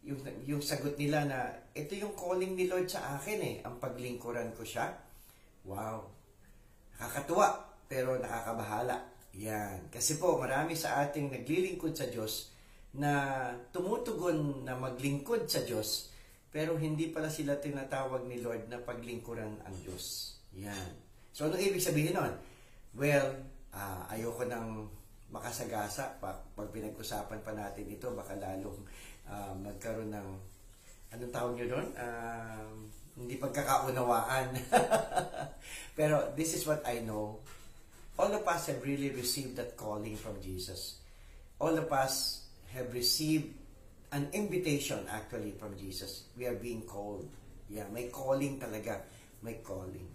Yung, 0.06 0.22
yung 0.46 0.62
sagot 0.62 0.94
nila 0.94 1.26
na, 1.26 1.50
ito 1.74 1.98
yung 1.98 2.14
calling 2.14 2.54
ni 2.54 2.70
Lord 2.70 2.86
sa 2.86 3.18
akin 3.18 3.38
eh, 3.42 3.56
ang 3.66 3.82
paglingkuran 3.82 4.54
ko 4.54 4.62
siya. 4.62 4.94
Wow. 5.66 6.06
Nakakatuwa, 6.94 7.74
pero 7.90 8.16
nakakabahala. 8.22 9.02
Yan. 9.34 9.90
Kasi 9.90 10.16
po, 10.16 10.38
marami 10.38 10.78
sa 10.78 11.02
ating 11.02 11.34
naglilingkod 11.34 11.94
sa 11.94 12.06
Diyos 12.06 12.54
na 12.94 13.50
tumutugon 13.74 14.64
na 14.64 14.78
maglingkod 14.78 15.44
sa 15.50 15.62
Diyos, 15.66 16.10
pero 16.48 16.80
hindi 16.80 17.12
pala 17.12 17.28
sila 17.28 17.60
tinatawag 17.60 18.24
ni 18.24 18.40
Lord 18.40 18.70
na 18.72 18.80
paglingkuran 18.80 19.62
ang 19.62 19.76
Diyos. 19.84 20.38
Yan. 20.56 21.07
So, 21.32 21.46
anong 21.48 21.62
ibig 21.62 21.82
sabihin 21.82 22.16
nun? 22.16 22.34
Well, 22.96 23.28
uh, 23.74 24.02
ayoko 24.10 24.48
nang 24.48 24.88
makasagasa 25.28 26.16
pag, 26.18 26.40
pag 26.56 26.68
pinag-usapan 26.72 27.40
pa 27.44 27.52
natin 27.52 27.84
ito, 27.84 28.08
baka 28.16 28.32
lalong 28.40 28.80
uh, 29.28 29.52
magkaroon 29.60 30.08
ng 30.12 30.28
anong 31.12 31.32
tawag 31.32 31.52
nyo 31.56 31.66
doon? 31.68 31.88
Uh, 31.96 32.72
hindi 33.18 33.34
pagkakaunawaan. 33.36 34.54
Pero 35.98 36.32
this 36.38 36.54
is 36.54 36.62
what 36.64 36.84
I 36.86 37.02
know. 37.02 37.42
All 38.18 38.30
of 38.34 38.46
us 38.46 38.70
have 38.70 38.82
really 38.82 39.10
received 39.10 39.58
that 39.58 39.74
calling 39.78 40.18
from 40.18 40.38
Jesus. 40.42 40.98
All 41.58 41.74
of 41.74 41.90
us 41.90 42.46
have 42.74 42.94
received 42.94 43.50
an 44.14 44.30
invitation 44.32 45.06
actually 45.10 45.54
from 45.58 45.74
Jesus. 45.78 46.30
We 46.38 46.46
are 46.46 46.58
being 46.58 46.82
called. 46.82 47.26
Yeah, 47.68 47.90
may 47.90 48.08
calling 48.08 48.58
talaga. 48.58 49.02
May 49.42 49.60
calling. 49.62 50.06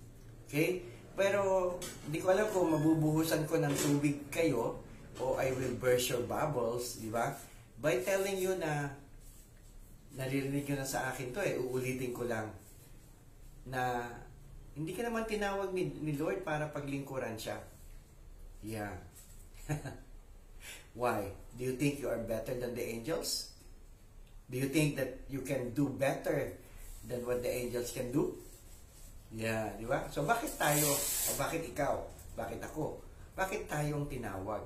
Okay? 0.48 0.84
Pero 1.14 1.76
hindi 2.10 2.18
ko 2.18 2.34
alam 2.34 2.50
kung 2.50 2.74
mabubuhusan 2.74 3.46
ko 3.46 3.62
ng 3.62 3.74
tubig 3.78 4.26
kayo 4.34 4.82
o 5.22 5.38
I 5.38 5.54
will 5.54 5.78
burst 5.78 6.10
your 6.10 6.26
bubbles, 6.26 6.98
di 6.98 7.14
ba? 7.14 7.38
By 7.78 8.02
telling 8.02 8.42
you 8.42 8.58
na 8.58 8.90
naririnig 10.18 10.66
nyo 10.70 10.82
na 10.82 10.88
sa 10.90 11.10
akin 11.14 11.34
to 11.34 11.42
eh, 11.42 11.58
uulitin 11.58 12.14
ko 12.14 12.26
lang 12.26 12.50
na 13.70 14.10
hindi 14.74 14.94
ka 14.98 15.06
naman 15.06 15.30
tinawag 15.30 15.70
ni, 15.70 15.94
ni 16.02 16.18
Lord 16.18 16.42
para 16.42 16.70
paglingkuran 16.74 17.38
siya. 17.38 17.62
Yeah. 18.66 18.98
Why? 20.98 21.30
Do 21.58 21.62
you 21.62 21.78
think 21.78 22.02
you 22.02 22.10
are 22.10 22.22
better 22.22 22.58
than 22.58 22.74
the 22.74 22.82
angels? 22.82 23.54
Do 24.50 24.58
you 24.58 24.70
think 24.70 24.98
that 24.98 25.26
you 25.30 25.46
can 25.46 25.74
do 25.78 25.90
better 25.90 26.58
than 27.06 27.26
what 27.26 27.46
the 27.46 27.50
angels 27.50 27.94
can 27.94 28.10
do? 28.10 28.34
Yeah, 29.34 29.74
di 29.82 29.90
ba? 29.90 30.06
So 30.14 30.22
bakit 30.30 30.54
tayo, 30.62 30.86
o 30.94 31.30
bakit 31.42 31.66
ikaw, 31.66 32.06
bakit 32.38 32.62
ako, 32.62 33.02
bakit 33.34 33.66
tayong 33.66 34.06
tinawag? 34.06 34.62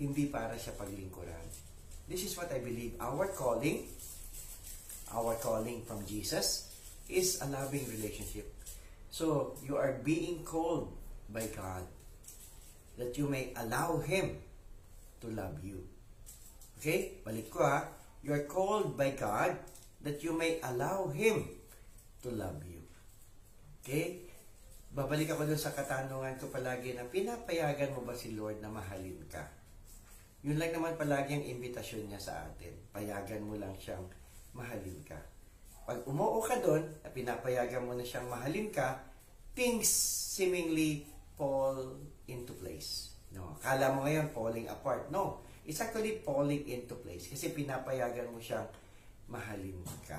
Hindi 0.00 0.32
para 0.32 0.56
sa 0.56 0.72
paglingkuran. 0.72 1.44
This 2.08 2.24
is 2.24 2.32
what 2.40 2.48
I 2.48 2.64
believe. 2.64 2.96
Our 2.96 3.28
calling, 3.36 3.84
our 5.12 5.36
calling 5.36 5.84
from 5.84 6.08
Jesus 6.08 6.72
is 7.04 7.44
a 7.44 7.46
loving 7.52 7.84
relationship. 7.92 8.48
So, 9.12 9.52
you 9.60 9.76
are 9.76 10.00
being 10.00 10.40
called 10.40 10.88
by 11.28 11.52
God 11.52 11.84
that 12.96 13.12
you 13.20 13.28
may 13.28 13.52
allow 13.60 14.00
Him 14.00 14.40
to 15.20 15.26
love 15.28 15.60
you. 15.60 15.84
Okay? 16.80 17.20
Balik 17.20 17.52
ko 17.52 17.60
ha. 17.60 17.84
You 18.24 18.32
are 18.32 18.48
called 18.48 18.96
by 18.96 19.12
God 19.12 19.60
that 20.00 20.24
you 20.24 20.32
may 20.32 20.64
allow 20.64 21.12
Him 21.12 21.44
to 22.24 22.32
love 22.32 22.64
you. 22.64 22.79
Okay? 23.80 24.28
Babalik 24.90 25.30
ako 25.30 25.46
dun 25.46 25.60
sa 25.60 25.70
katanungan 25.70 26.34
ko 26.36 26.50
palagi 26.50 26.98
na 26.98 27.06
pinapayagan 27.06 27.94
mo 27.94 28.02
ba 28.02 28.12
si 28.12 28.34
Lord 28.34 28.58
na 28.58 28.68
mahalin 28.68 29.22
ka? 29.30 29.46
Yun 30.42 30.58
lang 30.58 30.72
naman 30.72 30.96
palagi 30.96 31.36
ang 31.36 31.46
invitasyon 31.46 32.08
niya 32.08 32.20
sa 32.20 32.48
atin. 32.48 32.72
Payagan 32.90 33.44
mo 33.44 33.54
lang 33.60 33.76
siyang 33.76 34.02
mahalin 34.56 34.98
ka. 35.04 35.20
Pag 35.84 36.02
umuo 36.08 36.42
ka 36.42 36.58
doon, 36.58 36.82
na 37.04 37.10
pinapayagan 37.12 37.84
mo 37.84 37.92
na 37.94 38.02
siyang 38.02 38.26
mahalin 38.26 38.72
ka, 38.72 38.98
things 39.52 39.86
seemingly 40.34 41.04
fall 41.36 41.76
into 42.26 42.56
place. 42.56 43.14
No, 43.30 43.54
akala 43.60 43.94
mo 43.94 44.08
ngayon 44.08 44.32
falling 44.34 44.66
apart. 44.66 45.06
No, 45.12 45.44
it's 45.62 45.78
actually 45.78 46.18
falling 46.26 46.66
into 46.66 46.98
place 46.98 47.30
kasi 47.30 47.54
pinapayagan 47.54 48.26
mo 48.32 48.42
siyang 48.42 48.66
mahalin 49.30 49.78
ka. 50.02 50.18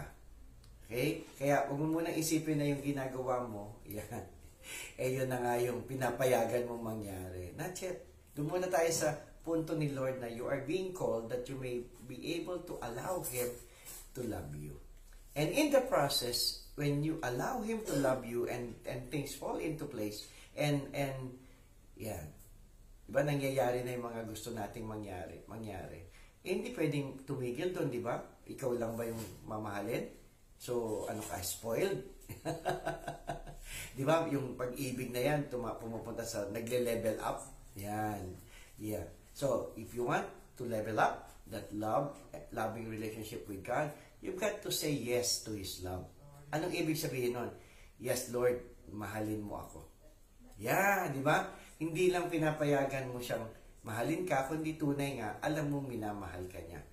Okay? 0.91 1.23
Kaya 1.39 1.71
huwag 1.71 1.79
mo 1.79 2.03
munang 2.03 2.19
isipin 2.19 2.59
na 2.59 2.67
yung 2.67 2.83
ginagawa 2.83 3.47
mo, 3.47 3.79
yan. 3.87 4.27
Eh 4.99 5.15
yun 5.15 5.31
na 5.31 5.39
nga 5.39 5.55
yung 5.55 5.87
pinapayagan 5.87 6.67
mong 6.67 6.83
mangyari. 6.83 7.55
Not 7.55 7.79
yet. 7.79 8.03
Doon 8.35 8.51
muna 8.51 8.67
tayo 8.67 8.91
sa 8.91 9.15
punto 9.41 9.71
ni 9.79 9.95
Lord 9.95 10.19
na 10.19 10.27
you 10.27 10.51
are 10.51 10.67
being 10.67 10.91
called 10.91 11.31
that 11.31 11.47
you 11.47 11.55
may 11.55 11.79
be 12.11 12.35
able 12.35 12.59
to 12.67 12.75
allow 12.83 13.23
Him 13.23 13.47
to 14.19 14.21
love 14.27 14.51
you. 14.59 14.75
And 15.31 15.47
in 15.55 15.71
the 15.71 15.87
process, 15.87 16.67
when 16.75 16.99
you 17.07 17.23
allow 17.23 17.63
Him 17.63 17.87
to 17.87 17.95
love 17.95 18.27
you 18.27 18.51
and, 18.51 18.75
and 18.83 19.07
things 19.07 19.31
fall 19.31 19.63
into 19.63 19.87
place, 19.87 20.27
and, 20.59 20.91
and, 20.91 21.39
yeah, 21.95 22.19
Diba 23.11 23.27
nangyayari 23.27 23.83
na 23.83 23.91
yung 23.91 24.07
mga 24.07 24.23
gusto 24.23 24.55
nating 24.55 24.87
mangyari, 24.87 25.43
mangyari. 25.43 25.99
Eh, 26.47 26.55
hindi 26.55 26.71
pwedeng 26.71 27.27
tumigil 27.27 27.75
doon, 27.75 27.91
di 27.91 27.99
ba? 27.99 28.15
Ikaw 28.47 28.71
lang 28.79 28.95
ba 28.95 29.03
yung 29.03 29.19
mamahalin? 29.43 30.20
So, 30.61 31.09
ano 31.09 31.25
ka, 31.25 31.41
spoiled? 31.41 32.05
di 33.97 34.05
ba? 34.05 34.29
Yung 34.29 34.53
pag-ibig 34.53 35.09
na 35.09 35.25
yan, 35.25 35.49
tuma, 35.49 35.73
pumupunta 35.73 36.21
sa, 36.21 36.45
nagle-level 36.53 37.17
up. 37.17 37.41
Yan. 37.81 38.21
Yeah. 38.77 39.09
So, 39.33 39.73
if 39.73 39.97
you 39.97 40.05
want 40.05 40.29
to 40.61 40.69
level 40.69 41.01
up 41.01 41.33
that 41.49 41.65
love, 41.73 42.13
loving 42.53 42.93
relationship 42.93 43.49
with 43.49 43.65
God, 43.65 43.89
you've 44.21 44.37
got 44.37 44.61
to 44.61 44.69
say 44.69 44.93
yes 44.93 45.41
to 45.49 45.57
His 45.57 45.81
love. 45.81 46.05
Anong 46.53 46.77
ibig 46.77 46.93
sabihin 46.93 47.33
nun? 47.33 47.49
Yes, 47.97 48.29
Lord, 48.29 48.61
mahalin 48.93 49.41
mo 49.41 49.65
ako. 49.65 49.81
Yeah, 50.61 51.09
di 51.09 51.25
ba? 51.25 51.49
Hindi 51.81 52.13
lang 52.13 52.29
pinapayagan 52.29 53.09
mo 53.09 53.17
siyang 53.17 53.49
mahalin 53.81 54.29
ka, 54.29 54.45
kundi 54.45 54.77
tunay 54.77 55.17
nga, 55.17 55.41
alam 55.41 55.73
mo 55.73 55.81
minamahal 55.81 56.45
ka 56.45 56.61
niya. 56.61 56.85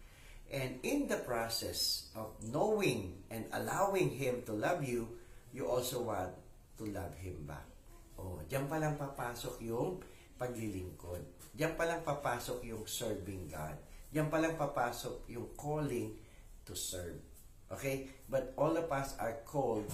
And 0.49 0.81
in 0.81 1.05
the 1.05 1.21
process 1.21 2.09
of 2.17 2.33
knowing 2.41 3.21
and 3.29 3.45
allowing 3.53 4.17
Him 4.17 4.49
to 4.49 4.57
love 4.57 4.81
you, 4.81 5.13
you 5.53 5.69
also 5.69 6.09
want 6.09 6.33
to 6.81 6.85
love 6.89 7.13
Him 7.21 7.45
back. 7.45 7.69
Oh, 8.17 8.41
diyan 8.49 8.67
pa 8.67 8.81
lang 8.81 8.97
papasok 8.97 9.61
yung 9.61 10.01
paglilingkod. 10.41 11.53
Diyan 11.53 11.77
pa 11.77 11.85
lang 11.85 12.01
papasok 12.01 12.65
yung 12.65 12.89
serving 12.89 13.53
God. 13.53 13.77
Diyan 14.09 14.33
pa 14.33 14.41
lang 14.41 14.57
papasok 14.57 15.29
yung 15.29 15.53
calling 15.53 16.17
to 16.65 16.73
serve. 16.73 17.21
Okay? 17.69 18.09
But 18.25 18.57
all 18.57 18.73
of 18.81 18.89
us 18.89 19.21
are 19.21 19.45
called 19.45 19.93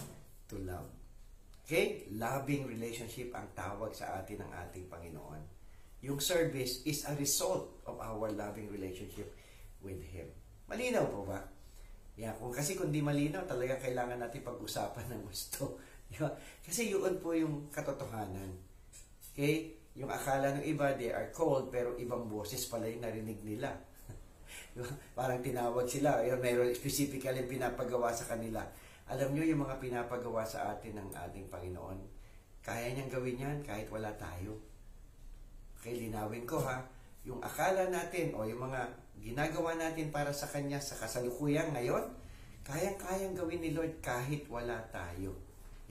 to 0.48 0.56
love. 0.62 0.86
Okay? 1.66 2.06
Loving 2.14 2.70
relationship 2.70 3.34
ang 3.34 3.50
tawag 3.58 3.90
sa 3.90 4.22
atin 4.22 4.46
ng 4.46 4.50
ating 4.68 4.86
Panginoon. 4.86 5.42
Yung 6.04 6.22
service 6.22 6.84
is 6.86 7.02
a 7.10 7.16
result 7.18 7.82
of 7.88 7.98
our 7.98 8.30
loving 8.30 8.70
relationship 8.70 9.34
with 9.82 9.98
Him. 10.04 10.28
Malinaw 10.68 11.04
po 11.12 11.28
ba? 11.28 11.40
Yeah, 12.14 12.30
kung 12.38 12.54
kasi 12.54 12.78
kung 12.78 12.94
di 12.94 13.02
malinaw, 13.02 13.42
talaga 13.42 13.74
kailangan 13.82 14.22
natin 14.22 14.46
pag-usapan 14.46 15.10
ng 15.10 15.22
gusto. 15.26 15.82
kasi 16.66 16.94
yun 16.94 17.18
po 17.18 17.34
yung 17.34 17.66
katotohanan. 17.74 18.54
Okay? 19.34 19.74
Yung 19.98 20.10
akala 20.10 20.54
ng 20.54 20.64
iba, 20.66 20.94
they 20.94 21.10
are 21.10 21.30
cold, 21.34 21.74
pero 21.74 21.98
ibang 21.98 22.30
boses 22.30 22.66
pala 22.70 22.86
yung 22.86 23.02
narinig 23.02 23.42
nila. 23.42 23.74
Parang 25.18 25.42
tinawag 25.42 25.86
sila, 25.90 26.22
yung 26.22 26.38
mayroon 26.38 26.70
specifically 26.70 27.46
pinapagawa 27.50 28.14
sa 28.14 28.30
kanila. 28.30 28.62
Alam 29.10 29.34
nyo 29.34 29.42
yung 29.42 29.66
mga 29.66 29.78
pinapagawa 29.82 30.46
sa 30.46 30.70
atin 30.70 31.02
ng 31.02 31.10
ating 31.12 31.46
Panginoon, 31.50 31.98
kaya 32.64 32.94
niyang 32.94 33.12
gawin 33.12 33.42
yan 33.42 33.58
kahit 33.60 33.90
wala 33.92 34.08
tayo. 34.16 34.56
Okay, 35.78 36.00
linawin 36.00 36.48
ko 36.48 36.62
ha. 36.64 36.80
Yung 37.28 37.42
akala 37.44 37.92
natin 37.92 38.32
o 38.32 38.48
yung 38.48 38.64
mga 38.64 39.03
ginagawa 39.20 39.78
natin 39.78 40.10
para 40.10 40.34
sa 40.34 40.50
Kanya 40.50 40.82
sa 40.82 40.98
kasalukuyan 40.98 41.70
ngayon, 41.74 42.08
kayang-kayang 42.64 43.36
gawin 43.36 43.60
ni 43.60 43.70
Lord 43.76 44.00
kahit 44.00 44.48
wala 44.48 44.80
tayo. 44.90 45.36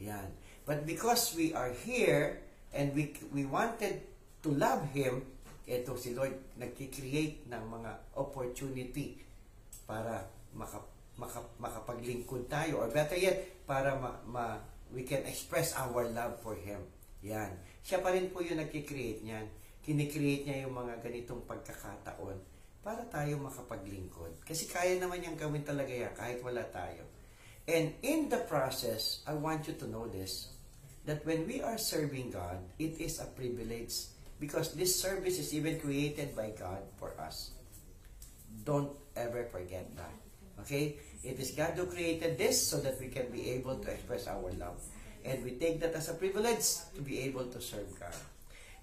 Yan. 0.01 0.27
But 0.65 0.87
because 0.89 1.37
we 1.37 1.53
are 1.53 1.71
here 1.71 2.41
and 2.73 2.91
we, 2.97 3.13
we 3.29 3.45
wanted 3.45 4.01
to 4.41 4.49
love 4.51 4.83
Him, 4.91 5.23
ito 5.63 5.95
si 5.95 6.11
Lord 6.11 6.33
nagki-create 6.59 7.47
ng 7.47 7.63
mga 7.63 7.91
opportunity 8.19 9.21
para 9.87 10.27
maka, 10.57 10.81
maka, 11.15 11.39
makapaglingkod 11.61 12.51
tayo 12.51 12.83
or 12.83 12.89
better 12.89 13.15
yet, 13.15 13.63
para 13.63 13.95
ma, 13.95 14.11
ma, 14.27 14.45
we 14.91 15.07
can 15.07 15.23
express 15.29 15.77
our 15.77 16.09
love 16.09 16.35
for 16.41 16.57
Him. 16.57 16.83
Yan. 17.23 17.55
Siya 17.85 18.03
pa 18.03 18.11
rin 18.11 18.33
po 18.33 18.43
yung 18.43 18.59
nagki-create 18.59 19.23
niyan 19.23 19.47
kinikreate 19.83 20.47
niya 20.47 20.63
yung 20.65 20.79
mga 20.79 21.03
ganitong 21.03 21.43
pagkakataon 21.43 22.39
para 22.83 23.07
tayo 23.07 23.39
makapaglingkod. 23.39 24.43
Kasi 24.43 24.67
kaya 24.67 24.99
naman 24.99 25.23
niyang 25.23 25.39
gawin 25.39 25.63
talaga 25.63 25.89
yan 25.89 26.13
kahit 26.13 26.43
wala 26.43 26.67
tayo. 26.67 27.07
And 27.63 27.95
in 28.03 28.27
the 28.27 28.43
process, 28.43 29.23
I 29.23 29.39
want 29.39 29.71
you 29.71 29.75
to 29.79 29.87
know 29.87 30.11
this, 30.11 30.51
that 31.07 31.23
when 31.23 31.47
we 31.47 31.63
are 31.63 31.79
serving 31.79 32.35
God, 32.35 32.59
it 32.75 32.99
is 32.99 33.23
a 33.23 33.27
privilege 33.31 34.11
because 34.35 34.75
this 34.75 34.99
service 34.99 35.39
is 35.39 35.55
even 35.55 35.79
created 35.79 36.35
by 36.35 36.51
God 36.51 36.83
for 36.99 37.15
us. 37.15 37.55
Don't 38.67 38.91
ever 39.15 39.47
forget 39.47 39.87
that. 39.95 40.15
Okay? 40.67 40.99
It 41.23 41.39
is 41.39 41.55
God 41.55 41.79
who 41.79 41.87
created 41.87 42.35
this 42.35 42.59
so 42.59 42.83
that 42.83 42.99
we 42.99 43.07
can 43.07 43.31
be 43.31 43.55
able 43.55 43.79
to 43.79 43.87
express 43.87 44.27
our 44.27 44.51
love. 44.59 44.83
And 45.23 45.39
we 45.47 45.55
take 45.55 45.79
that 45.79 45.95
as 45.95 46.11
a 46.11 46.19
privilege 46.19 46.83
to 46.95 47.01
be 47.01 47.23
able 47.23 47.47
to 47.47 47.63
serve 47.63 47.87
God. 47.95 48.15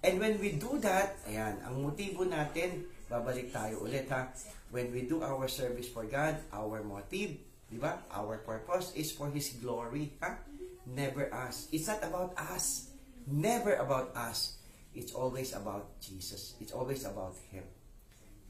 And 0.01 0.17
when 0.17 0.41
we 0.41 0.57
do 0.57 0.81
that, 0.81 1.21
ayan, 1.29 1.61
ang 1.61 1.85
motibo 1.85 2.25
natin, 2.25 2.89
babalik 3.11 3.51
tayo 3.51 3.83
ulit 3.83 4.07
ha. 4.09 4.31
When 4.71 4.95
we 4.95 5.05
do 5.05 5.27
our 5.27 5.51
service 5.51 5.91
for 5.91 6.07
God, 6.07 6.39
our 6.55 6.81
motive, 6.87 7.43
di 7.67 7.77
ba? 7.77 8.07
Our 8.15 8.39
purpose 8.47 8.95
is 8.95 9.11
for 9.11 9.27
His 9.35 9.59
glory, 9.59 10.15
ha? 10.23 10.39
Never 10.87 11.27
us. 11.35 11.67
It's 11.75 11.91
not 11.91 12.01
about 12.07 12.39
us. 12.39 12.95
Never 13.27 13.75
about 13.83 14.15
us. 14.15 14.63
It's 14.95 15.11
always 15.11 15.53
about 15.53 15.99
Jesus. 15.99 16.55
It's 16.63 16.71
always 16.71 17.03
about 17.03 17.35
Him. 17.51 17.67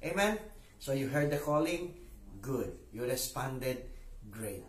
Amen? 0.04 0.36
So 0.76 0.92
you 0.92 1.08
heard 1.08 1.32
the 1.32 1.40
calling? 1.40 1.96
Good. 2.40 2.76
You 2.92 3.04
responded? 3.04 3.88
Great. 4.28 4.64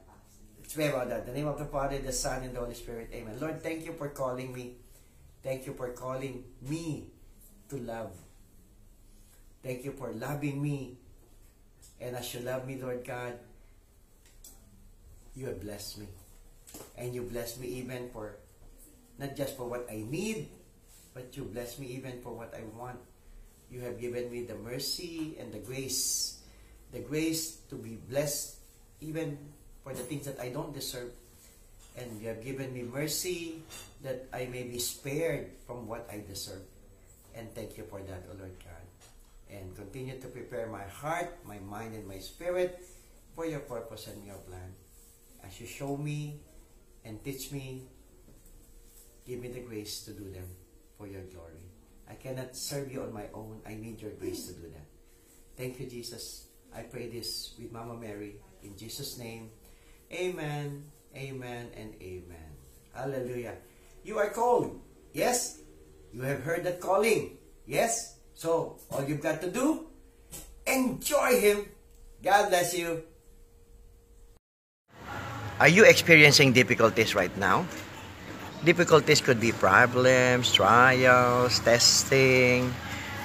Let's 0.60 0.73
pray 0.73 0.91
about 0.91 1.08
that. 1.12 1.27
The 1.27 1.36
name 1.36 1.47
of 1.47 1.60
the 1.60 1.67
Father, 1.67 1.99
the 1.99 2.12
Son, 2.12 2.43
and 2.43 2.56
the 2.56 2.60
Holy 2.60 2.75
Spirit. 2.75 3.12
Amen. 3.12 3.39
Lord, 3.39 3.63
thank 3.63 3.84
you 3.84 3.95
for 3.95 4.12
calling 4.12 4.51
me 4.51 4.82
Thank 5.41 5.65
you 5.65 5.73
for 5.73 5.89
calling 5.89 6.43
me 6.62 7.10
to 7.69 7.77
love. 7.77 8.13
Thank 9.63 9.86
you 9.86 9.91
for 9.93 10.12
loving 10.12 10.62
me. 10.62 10.97
And 12.00 12.15
as 12.15 12.34
you 12.34 12.41
love 12.41 12.67
me, 12.67 12.82
Lord 12.82 13.06
God, 13.06 13.38
you 15.36 15.45
have 15.47 15.62
blessed 15.62 16.00
me. 16.00 16.08
And 16.97 17.13
you 17.13 17.21
bless 17.24 17.58
me 17.58 17.67
even 17.67 18.10
for, 18.10 18.38
not 19.19 19.36
just 19.36 19.56
for 19.56 19.67
what 19.67 19.88
I 19.89 20.04
need, 20.08 20.50
but 21.13 21.36
you 21.38 21.43
bless 21.43 21.78
me 21.78 21.88
even 21.88 22.21
for 22.21 22.34
what 22.34 22.54
I 22.56 22.63
want. 22.78 22.97
You 23.69 23.82
have 23.82 24.00
given 24.00 24.32
me 24.32 24.43
the 24.43 24.56
mercy 24.56 25.38
and 25.39 25.54
the 25.54 25.60
grace, 25.60 26.39
the 26.91 27.00
grace 27.00 27.62
to 27.69 27.76
be 27.76 28.00
blessed 28.10 28.56
even 29.00 29.38
for 29.84 29.93
the 29.93 30.04
things 30.04 30.26
that 30.26 30.39
I 30.39 30.50
don't 30.50 30.74
deserve 30.74 31.12
and 31.97 32.21
you 32.21 32.28
have 32.30 32.43
given 32.43 32.74
me 32.74 32.84
mercy 32.84 33.63
that 34.04 34.28
I 34.34 34.45
may 34.45 34.63
be 34.63 34.80
spared 34.80 35.52
from 35.67 35.88
what 35.88 36.08
I 36.12 36.24
deserve. 36.28 36.63
And 37.36 37.54
thank 37.54 37.78
you 37.78 37.84
for 37.89 38.00
that, 38.02 38.24
O 38.32 38.38
Lord 38.38 38.56
God. 38.60 38.90
And 39.52 39.76
continue 39.76 40.20
to 40.20 40.28
prepare 40.28 40.68
my 40.68 40.84
heart, 40.84 41.40
my 41.44 41.60
mind, 41.60 41.94
and 41.94 42.08
my 42.08 42.20
spirit 42.20 42.80
for 43.36 43.46
your 43.46 43.60
purpose 43.60 44.08
and 44.08 44.26
your 44.26 44.40
plan. 44.48 44.74
As 45.44 45.60
you 45.60 45.68
show 45.68 45.98
me 45.98 46.40
and 47.04 47.22
teach 47.24 47.52
me, 47.52 47.84
give 49.28 49.42
me 49.42 49.50
the 49.50 49.60
grace 49.60 50.04
to 50.06 50.12
do 50.12 50.32
them 50.32 50.48
for 50.98 51.08
your 51.08 51.24
glory. 51.24 51.68
I 52.10 52.16
cannot 52.16 52.56
serve 52.56 52.92
you 52.92 53.02
on 53.04 53.14
my 53.14 53.28
own. 53.34 53.60
I 53.68 53.76
need 53.76 54.02
your 54.02 54.12
grace 54.12 54.48
to 54.48 54.54
do 54.54 54.68
that. 54.72 54.88
Thank 55.58 55.80
you, 55.80 55.88
Jesus. 55.88 56.48
I 56.74 56.84
pray 56.84 57.10
this 57.10 57.54
with 57.60 57.72
Mama 57.72 57.96
Mary. 57.96 58.36
In 58.64 58.78
Jesus' 58.78 59.18
name, 59.18 59.50
Amen. 60.14 60.92
Amen 61.16 61.72
and 61.76 61.94
amen. 62.02 62.52
Hallelujah. 62.94 63.56
You 64.04 64.18
are 64.18 64.30
called. 64.30 64.80
Yes? 65.14 65.60
You 66.12 66.22
have 66.24 66.44
heard 66.44 66.64
that 66.66 66.80
calling. 66.80 67.38
Yes? 67.66 68.18
So, 68.36 68.78
all 68.89 69.04
you've 69.04 69.22
got 69.22 69.41
to 69.41 69.50
do, 69.52 69.86
enjoy 70.65 71.39
Him. 71.39 71.65
God 72.22 72.50
bless 72.50 72.74
you. 72.78 73.04
Are 75.62 75.70
you 75.70 75.86
experiencing 75.86 76.54
difficulties 76.54 77.13
right 77.13 77.34
now? 77.38 77.70
Difficulties 78.65 79.22
could 79.22 79.39
be 79.39 79.54
problems, 79.54 80.54
trials, 80.54 81.62
testing, 81.62 82.74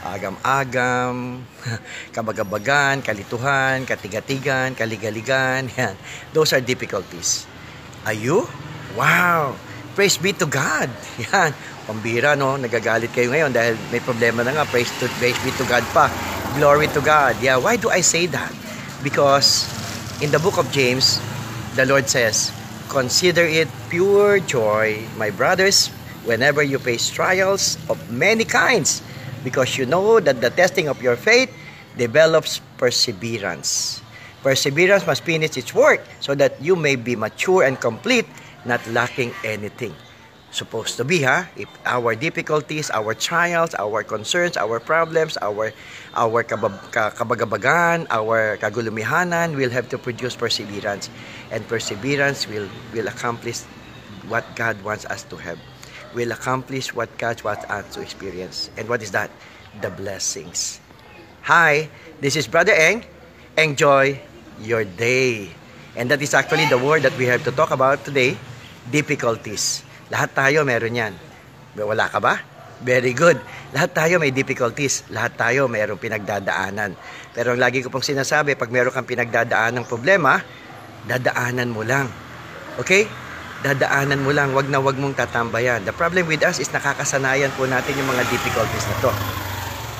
agam-agam, 0.04 1.44
kabagabagan, 2.16 3.00
kalituhan, 3.00 3.88
katigatigan, 3.88 4.76
kaligaligan. 4.76 5.68
Yan. 5.80 5.96
Those 6.32 6.52
are 6.52 6.60
difficulties. 6.60 7.48
Are 8.04 8.16
you? 8.16 8.48
Wow! 8.96 9.56
Praise 9.96 10.16
be 10.20 10.32
to 10.36 10.44
God. 10.44 10.92
Yan. 11.32 11.52
Pambira, 11.86 12.34
no? 12.34 12.58
Nagagalit 12.58 13.14
kayo 13.14 13.30
ngayon 13.30 13.54
dahil 13.54 13.78
may 13.94 14.02
problema 14.02 14.42
na 14.42 14.50
nga. 14.50 14.64
Praise, 14.66 14.90
to, 14.98 15.06
praise 15.22 15.38
be 15.46 15.54
to 15.54 15.64
God 15.70 15.86
pa. 15.94 16.10
Glory 16.58 16.90
to 16.90 16.98
God. 16.98 17.38
Yeah, 17.38 17.62
why 17.62 17.78
do 17.78 17.88
I 17.88 18.02
say 18.02 18.26
that? 18.34 18.50
Because 19.06 19.70
in 20.18 20.34
the 20.34 20.42
book 20.42 20.58
of 20.58 20.66
James, 20.74 21.22
the 21.78 21.86
Lord 21.86 22.10
says, 22.10 22.50
Consider 22.90 23.46
it 23.46 23.70
pure 23.90 24.38
joy, 24.42 24.98
my 25.18 25.30
brothers, 25.30 25.88
whenever 26.26 26.62
you 26.62 26.78
face 26.78 27.10
trials 27.10 27.78
of 27.90 27.98
many 28.10 28.44
kinds, 28.44 29.02
because 29.44 29.78
you 29.78 29.86
know 29.86 30.18
that 30.18 30.40
the 30.40 30.50
testing 30.50 30.88
of 30.88 31.02
your 31.02 31.16
faith 31.16 31.50
develops 31.98 32.60
perseverance. 32.78 34.02
Perseverance 34.42 35.06
must 35.06 35.22
finish 35.22 35.56
its 35.56 35.74
work 35.74 36.02
so 36.20 36.34
that 36.34 36.60
you 36.62 36.76
may 36.76 36.94
be 36.94 37.16
mature 37.16 37.64
and 37.64 37.80
complete, 37.80 38.26
not 38.64 38.80
lacking 38.88 39.34
anything. 39.42 39.94
Supposed 40.56 40.96
to 40.96 41.04
be, 41.04 41.20
ha? 41.20 41.52
If 41.52 41.68
our 41.84 42.16
difficulties, 42.16 42.88
our 42.88 43.12
trials, 43.12 43.76
our 43.76 44.00
concerns, 44.00 44.56
our 44.56 44.80
problems, 44.80 45.36
our 45.44 45.68
our 46.16 46.40
kabagabagan, 46.48 48.08
our 48.08 48.56
kagulumihanan 48.56 49.52
will 49.52 49.68
have 49.68 49.92
to 49.92 50.00
produce 50.00 50.32
perseverance. 50.32 51.12
And 51.52 51.60
perseverance 51.68 52.48
will, 52.48 52.72
will 52.96 53.04
accomplish 53.04 53.68
what 54.32 54.48
God 54.56 54.80
wants 54.80 55.04
us 55.12 55.28
to 55.28 55.36
have. 55.36 55.60
Will 56.16 56.32
accomplish 56.32 56.96
what 56.96 57.12
God 57.20 57.36
wants 57.44 57.68
us 57.68 57.84
to 57.92 58.00
experience. 58.00 58.72
And 58.80 58.88
what 58.88 59.04
is 59.04 59.12
that? 59.12 59.28
The 59.84 59.92
blessings. 59.92 60.80
Hi, 61.44 61.92
this 62.24 62.32
is 62.32 62.48
Brother 62.48 62.72
Eng. 62.72 63.04
Enjoy 63.60 64.16
your 64.64 64.88
day. 64.88 65.52
And 66.00 66.08
that 66.08 66.24
is 66.24 66.32
actually 66.32 66.64
the 66.72 66.80
word 66.80 67.04
that 67.04 67.12
we 67.20 67.28
have 67.28 67.44
to 67.44 67.52
talk 67.52 67.76
about 67.76 68.08
today, 68.08 68.40
difficulties. 68.88 69.84
Lahat 70.12 70.30
tayo 70.32 70.62
meron 70.62 70.94
yan. 70.94 71.12
Wala 71.76 72.06
ka 72.08 72.18
ba? 72.22 72.40
Very 72.84 73.16
good. 73.16 73.40
Lahat 73.72 73.92
tayo 73.92 74.20
may 74.20 74.30
difficulties. 74.30 75.08
Lahat 75.10 75.34
tayo 75.34 75.66
mayroong 75.66 76.00
pinagdadaanan. 76.00 76.92
Pero 77.32 77.56
ang 77.56 77.60
lagi 77.60 77.80
ko 77.80 77.88
pong 77.88 78.04
sinasabi, 78.04 78.56
pag 78.56 78.68
meron 78.68 78.92
kang 78.92 79.08
pinagdadaanan 79.08 79.82
ng 79.82 79.86
problema, 79.88 80.40
dadaanan 81.08 81.68
mo 81.72 81.84
lang. 81.84 82.08
Okay? 82.76 83.08
dadaanan 83.64 84.20
mo 84.20 84.30
lang, 84.30 84.52
wag 84.52 84.68
na 84.68 84.82
wag 84.82 84.94
mong 84.94 85.16
tatambayan. 85.16 85.82
The 85.82 85.90
problem 85.90 86.28
with 86.28 86.44
us 86.44 86.60
is 86.60 86.68
nakakasanayan 86.70 87.50
po 87.56 87.64
natin 87.64 87.96
yung 87.96 88.06
mga 88.06 88.22
difficulties 88.28 88.86
na 88.86 88.96
to. 89.00 89.10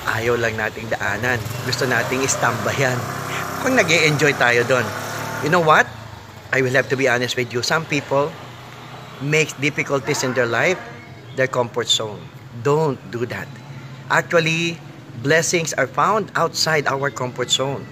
Ayaw 0.07 0.38
lang 0.38 0.55
nating 0.55 0.87
daanan. 0.92 1.40
Gusto 1.64 1.88
nating 1.88 2.23
istambayan. 2.23 2.95
Kung 3.64 3.75
nag 3.75 3.88
enjoy 3.88 4.37
tayo 4.38 4.62
doon. 4.69 4.87
You 5.42 5.51
know 5.51 5.64
what? 5.64 5.88
I 6.55 6.62
will 6.62 6.75
have 6.79 6.87
to 6.92 6.97
be 6.97 7.11
honest 7.11 7.35
with 7.35 7.51
you. 7.51 7.61
Some 7.64 7.83
people 7.88 8.31
make 9.22 9.52
difficulties 9.61 10.22
in 10.22 10.35
their 10.35 10.46
life 10.46 10.79
their 11.37 11.46
comfort 11.46 11.87
zone. 11.87 12.20
Don't 12.64 12.98
do 13.12 13.29
that. 13.29 13.46
Actually, 14.11 14.81
blessings 15.22 15.72
are 15.74 15.87
found 15.87 16.33
outside 16.35 16.88
our 16.88 17.11
comfort 17.11 17.52
zone. 17.52 17.85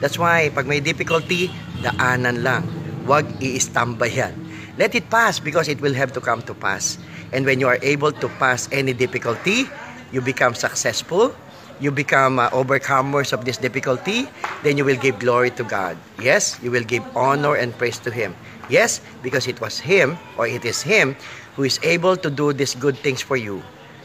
That's 0.00 0.20
why, 0.20 0.52
pag 0.52 0.68
may 0.68 0.80
difficulty, 0.80 1.48
daanan 1.80 2.44
lang. 2.44 2.64
Huwag 3.08 3.26
iistambayan. 3.40 4.36
Let 4.76 4.94
it 4.94 5.08
pass 5.08 5.40
because 5.40 5.68
it 5.68 5.80
will 5.80 5.96
have 5.96 6.12
to 6.16 6.20
come 6.20 6.40
to 6.48 6.54
pass. 6.54 6.96
And 7.32 7.44
when 7.44 7.60
you 7.60 7.68
are 7.68 7.80
able 7.82 8.12
to 8.12 8.28
pass 8.40 8.68
any 8.72 8.92
difficulty, 8.92 9.68
you 10.12 10.20
become 10.20 10.54
successful, 10.54 11.34
you 11.80 11.90
become 11.90 12.38
uh, 12.38 12.50
overcomers 12.50 13.32
of 13.32 13.44
this 13.44 13.56
difficulty, 13.56 14.28
then 14.62 14.76
you 14.76 14.84
will 14.84 14.96
give 14.96 15.18
glory 15.18 15.50
to 15.56 15.64
God. 15.64 15.96
Yes, 16.20 16.60
you 16.62 16.70
will 16.70 16.84
give 16.84 17.02
honor 17.16 17.56
and 17.56 17.72
praise 17.76 17.98
to 18.04 18.10
Him. 18.12 18.36
Yes, 18.68 19.00
because 19.24 19.48
it 19.48 19.60
was 19.60 19.80
Him 19.80 20.16
or 20.36 20.46
it 20.46 20.64
is 20.64 20.80
Him 20.82 21.16
who 21.56 21.64
is 21.64 21.80
able 21.82 22.16
to 22.16 22.30
do 22.30 22.52
these 22.52 22.76
good 22.76 22.96
things 22.96 23.20
for 23.20 23.36
you. 23.36 23.62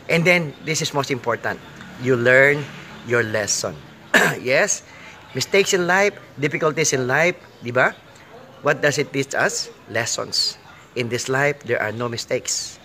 And 0.10 0.24
then, 0.24 0.54
this 0.64 0.82
is 0.82 0.94
most 0.94 1.12
important, 1.12 1.60
you 2.02 2.16
learn 2.16 2.64
your 3.08 3.24
lesson. 3.24 3.76
yes, 4.42 4.82
mistakes 5.36 5.74
in 5.74 5.86
life, 5.86 6.18
difficulties 6.40 6.94
in 6.94 7.08
life, 7.08 7.36
di 7.62 7.72
ba? 7.72 7.94
What 8.64 8.82
does 8.82 8.98
it 8.98 9.14
teach 9.14 9.36
us? 9.36 9.70
Lessons. 9.94 10.58
In 10.96 11.10
this 11.10 11.30
life, 11.30 11.62
there 11.68 11.82
are 11.82 11.92
no 11.92 12.10
mistakes. 12.10 12.80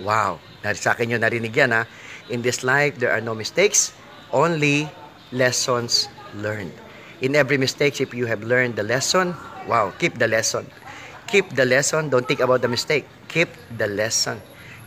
Wow. 0.00 0.40
Sa 0.76 0.92
akin 0.92 1.16
yun 1.16 1.20
narinig 1.24 1.56
yan 1.56 1.72
ha. 1.72 1.88
In 2.28 2.42
this 2.42 2.60
life, 2.64 2.98
there 3.00 3.12
are 3.12 3.20
no 3.20 3.32
mistakes. 3.32 3.96
Only 4.32 4.88
lessons 5.30 6.08
learned. 6.40 6.72
In 7.20 7.36
every 7.36 7.60
mistake, 7.60 8.00
if 8.00 8.16
you 8.16 8.26
have 8.26 8.42
learned 8.42 8.74
the 8.74 8.82
lesson, 8.82 9.36
wow, 9.68 9.92
keep 10.00 10.18
the 10.18 10.26
lesson. 10.26 10.66
Keep 11.28 11.54
the 11.54 11.64
lesson. 11.64 12.08
Don't 12.08 12.26
think 12.26 12.40
about 12.40 12.64
the 12.64 12.68
mistake. 12.68 13.06
Keep 13.28 13.48
the 13.78 13.86
lesson. 13.86 14.40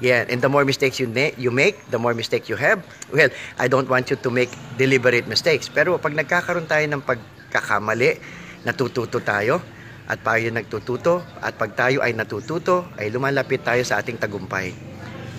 Yeah, 0.04 0.28
and 0.28 0.44
the 0.44 0.52
more 0.52 0.68
mistakes 0.68 1.00
you, 1.00 1.08
you 1.40 1.52
make, 1.56 1.80
the 1.88 1.98
more 1.98 2.14
mistake 2.14 2.50
you 2.52 2.60
have. 2.60 2.84
Well, 3.14 3.30
I 3.56 3.72
don't 3.72 3.88
want 3.88 4.12
you 4.12 4.20
to 4.20 4.30
make 4.30 4.52
deliberate 4.76 5.24
mistakes. 5.26 5.72
Pero 5.72 5.96
pag 5.96 6.12
nagkakaroon 6.12 6.68
tayo 6.68 6.84
ng 6.92 7.00
pagkakamali, 7.00 8.20
natututo 8.68 9.24
tayo, 9.24 9.64
at 10.06 10.22
tayo 10.22 10.52
nagtututo, 10.52 11.24
at 11.42 11.56
pag 11.58 11.74
tayo 11.74 12.04
ay 12.04 12.14
natututo, 12.14 12.86
ay 13.00 13.10
lumalapit 13.10 13.64
tayo 13.64 13.82
sa 13.88 14.04
ating 14.04 14.20
tagumpay. 14.20 14.76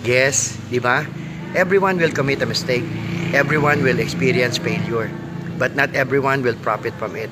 Yes, 0.01 0.57
di 0.67 0.81
ba? 0.81 1.05
Everyone 1.53 1.95
will 2.01 2.11
commit 2.11 2.41
a 2.41 2.47
mistake. 2.49 2.83
Everyone 3.35 3.83
will 3.83 3.99
experience 3.99 4.57
failure. 4.57 5.11
But 5.57 5.75
not 5.75 5.91
everyone 5.95 6.43
will 6.43 6.55
profit 6.63 6.93
from 6.95 7.15
it. 7.15 7.29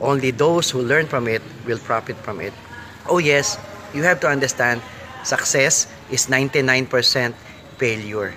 Only 0.00 0.30
those 0.30 0.70
who 0.70 0.82
learn 0.82 1.06
from 1.06 1.28
it 1.28 1.42
will 1.66 1.78
profit 1.78 2.16
from 2.24 2.40
it. 2.40 2.52
Oh 3.06 3.18
yes, 3.18 3.58
you 3.94 4.02
have 4.02 4.18
to 4.20 4.28
understand, 4.28 4.82
success 5.22 5.86
is 6.10 6.26
99% 6.26 6.88
failure. 7.76 8.34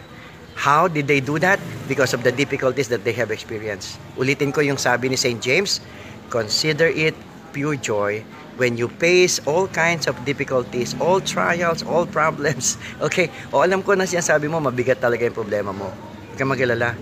How 0.54 0.88
did 0.88 1.08
they 1.08 1.20
do 1.20 1.40
that? 1.40 1.60
Because 1.88 2.14
of 2.14 2.24
the 2.24 2.32
difficulties 2.32 2.90
that 2.90 3.04
they 3.04 3.14
have 3.14 3.32
experienced. 3.32 3.98
Ulitin 4.20 4.54
ko 4.54 4.62
yung 4.62 4.78
sabi 4.78 5.10
ni 5.10 5.18
St. 5.18 5.42
James, 5.42 5.82
consider 6.30 6.86
it 6.86 7.16
pure 7.50 7.76
joy 7.76 8.22
when 8.62 8.78
you 8.78 8.88
face 9.02 9.42
all 9.48 9.66
kinds 9.66 10.06
of 10.06 10.14
difficulties, 10.22 10.94
all 11.02 11.18
trials, 11.18 11.82
all 11.82 12.06
problems. 12.06 12.78
Okay? 13.02 13.34
O 13.50 13.66
alam 13.66 13.82
ko 13.82 13.98
na 13.98 14.06
sinasabi 14.06 14.46
mo, 14.46 14.62
mabigat 14.62 15.02
talaga 15.02 15.26
yung 15.26 15.34
problema 15.34 15.74
mo. 15.74 15.90
Kang 16.42 16.58
magalala. 16.58 16.98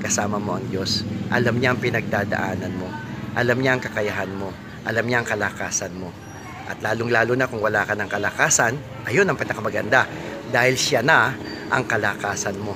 Kasama 0.00 0.40
mo 0.40 0.56
ang 0.56 0.64
Diyos. 0.72 1.04
Alam 1.28 1.60
niya 1.60 1.76
ang 1.76 1.80
pinagdadaanan 1.84 2.72
mo. 2.72 2.88
Alam 3.36 3.60
niya 3.60 3.76
ang 3.76 3.84
kakayahan 3.84 4.32
mo. 4.32 4.48
Alam 4.88 5.04
niya 5.04 5.20
ang 5.20 5.28
kalakasan 5.28 5.92
mo. 5.92 6.08
At 6.64 6.80
lalong-lalo 6.80 7.36
na 7.36 7.44
kung 7.44 7.60
wala 7.60 7.84
ka 7.84 7.92
ng 7.92 8.08
kalakasan, 8.08 8.80
ayun 9.04 9.28
ang 9.28 9.36
pinakamaganda. 9.36 10.08
Dahil 10.48 10.80
siya 10.80 11.04
na 11.04 11.36
ang 11.68 11.84
kalakasan 11.84 12.56
mo. 12.56 12.72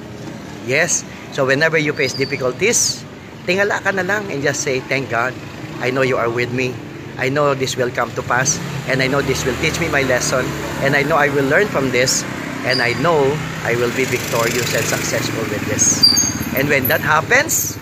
Yes? 0.69 1.01
So 1.33 1.49
whenever 1.49 1.81
you 1.81 1.97
face 1.97 2.13
difficulties, 2.13 3.01
tingala 3.49 3.81
ka 3.81 3.89
na 3.97 4.05
lang 4.05 4.29
and 4.29 4.45
just 4.45 4.61
say, 4.61 4.85
Thank 4.85 5.09
God. 5.09 5.33
I 5.81 5.89
know 5.89 6.05
you 6.05 6.21
are 6.21 6.29
with 6.29 6.53
me. 6.53 6.77
I 7.17 7.33
know 7.33 7.57
this 7.57 7.73
will 7.81 7.89
come 7.89 8.13
to 8.21 8.23
pass. 8.29 8.61
And 8.85 9.01
I 9.01 9.09
know 9.09 9.25
this 9.25 9.49
will 9.49 9.57
teach 9.65 9.81
me 9.81 9.89
my 9.89 10.05
lesson. 10.05 10.45
And 10.85 10.93
I 10.93 11.09
know 11.09 11.17
I 11.17 11.33
will 11.33 11.49
learn 11.49 11.73
from 11.73 11.89
this. 11.89 12.21
And 12.65 12.81
I 12.81 12.93
know 13.01 13.19
I 13.65 13.77
will 13.77 13.95
be 13.97 14.05
victorious 14.05 14.75
and 14.75 14.85
successful 14.85 15.43
with 15.51 15.65
this. 15.67 16.55
And 16.55 16.69
when 16.69 16.89
that 16.89 17.01
happens, 17.01 17.77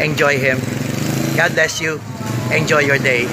enjoy 0.00 0.38
Him. 0.38 0.58
God 1.36 1.54
bless 1.54 1.80
you. 1.80 2.00
Enjoy 2.52 2.80
your 2.80 2.98
day. 2.98 3.26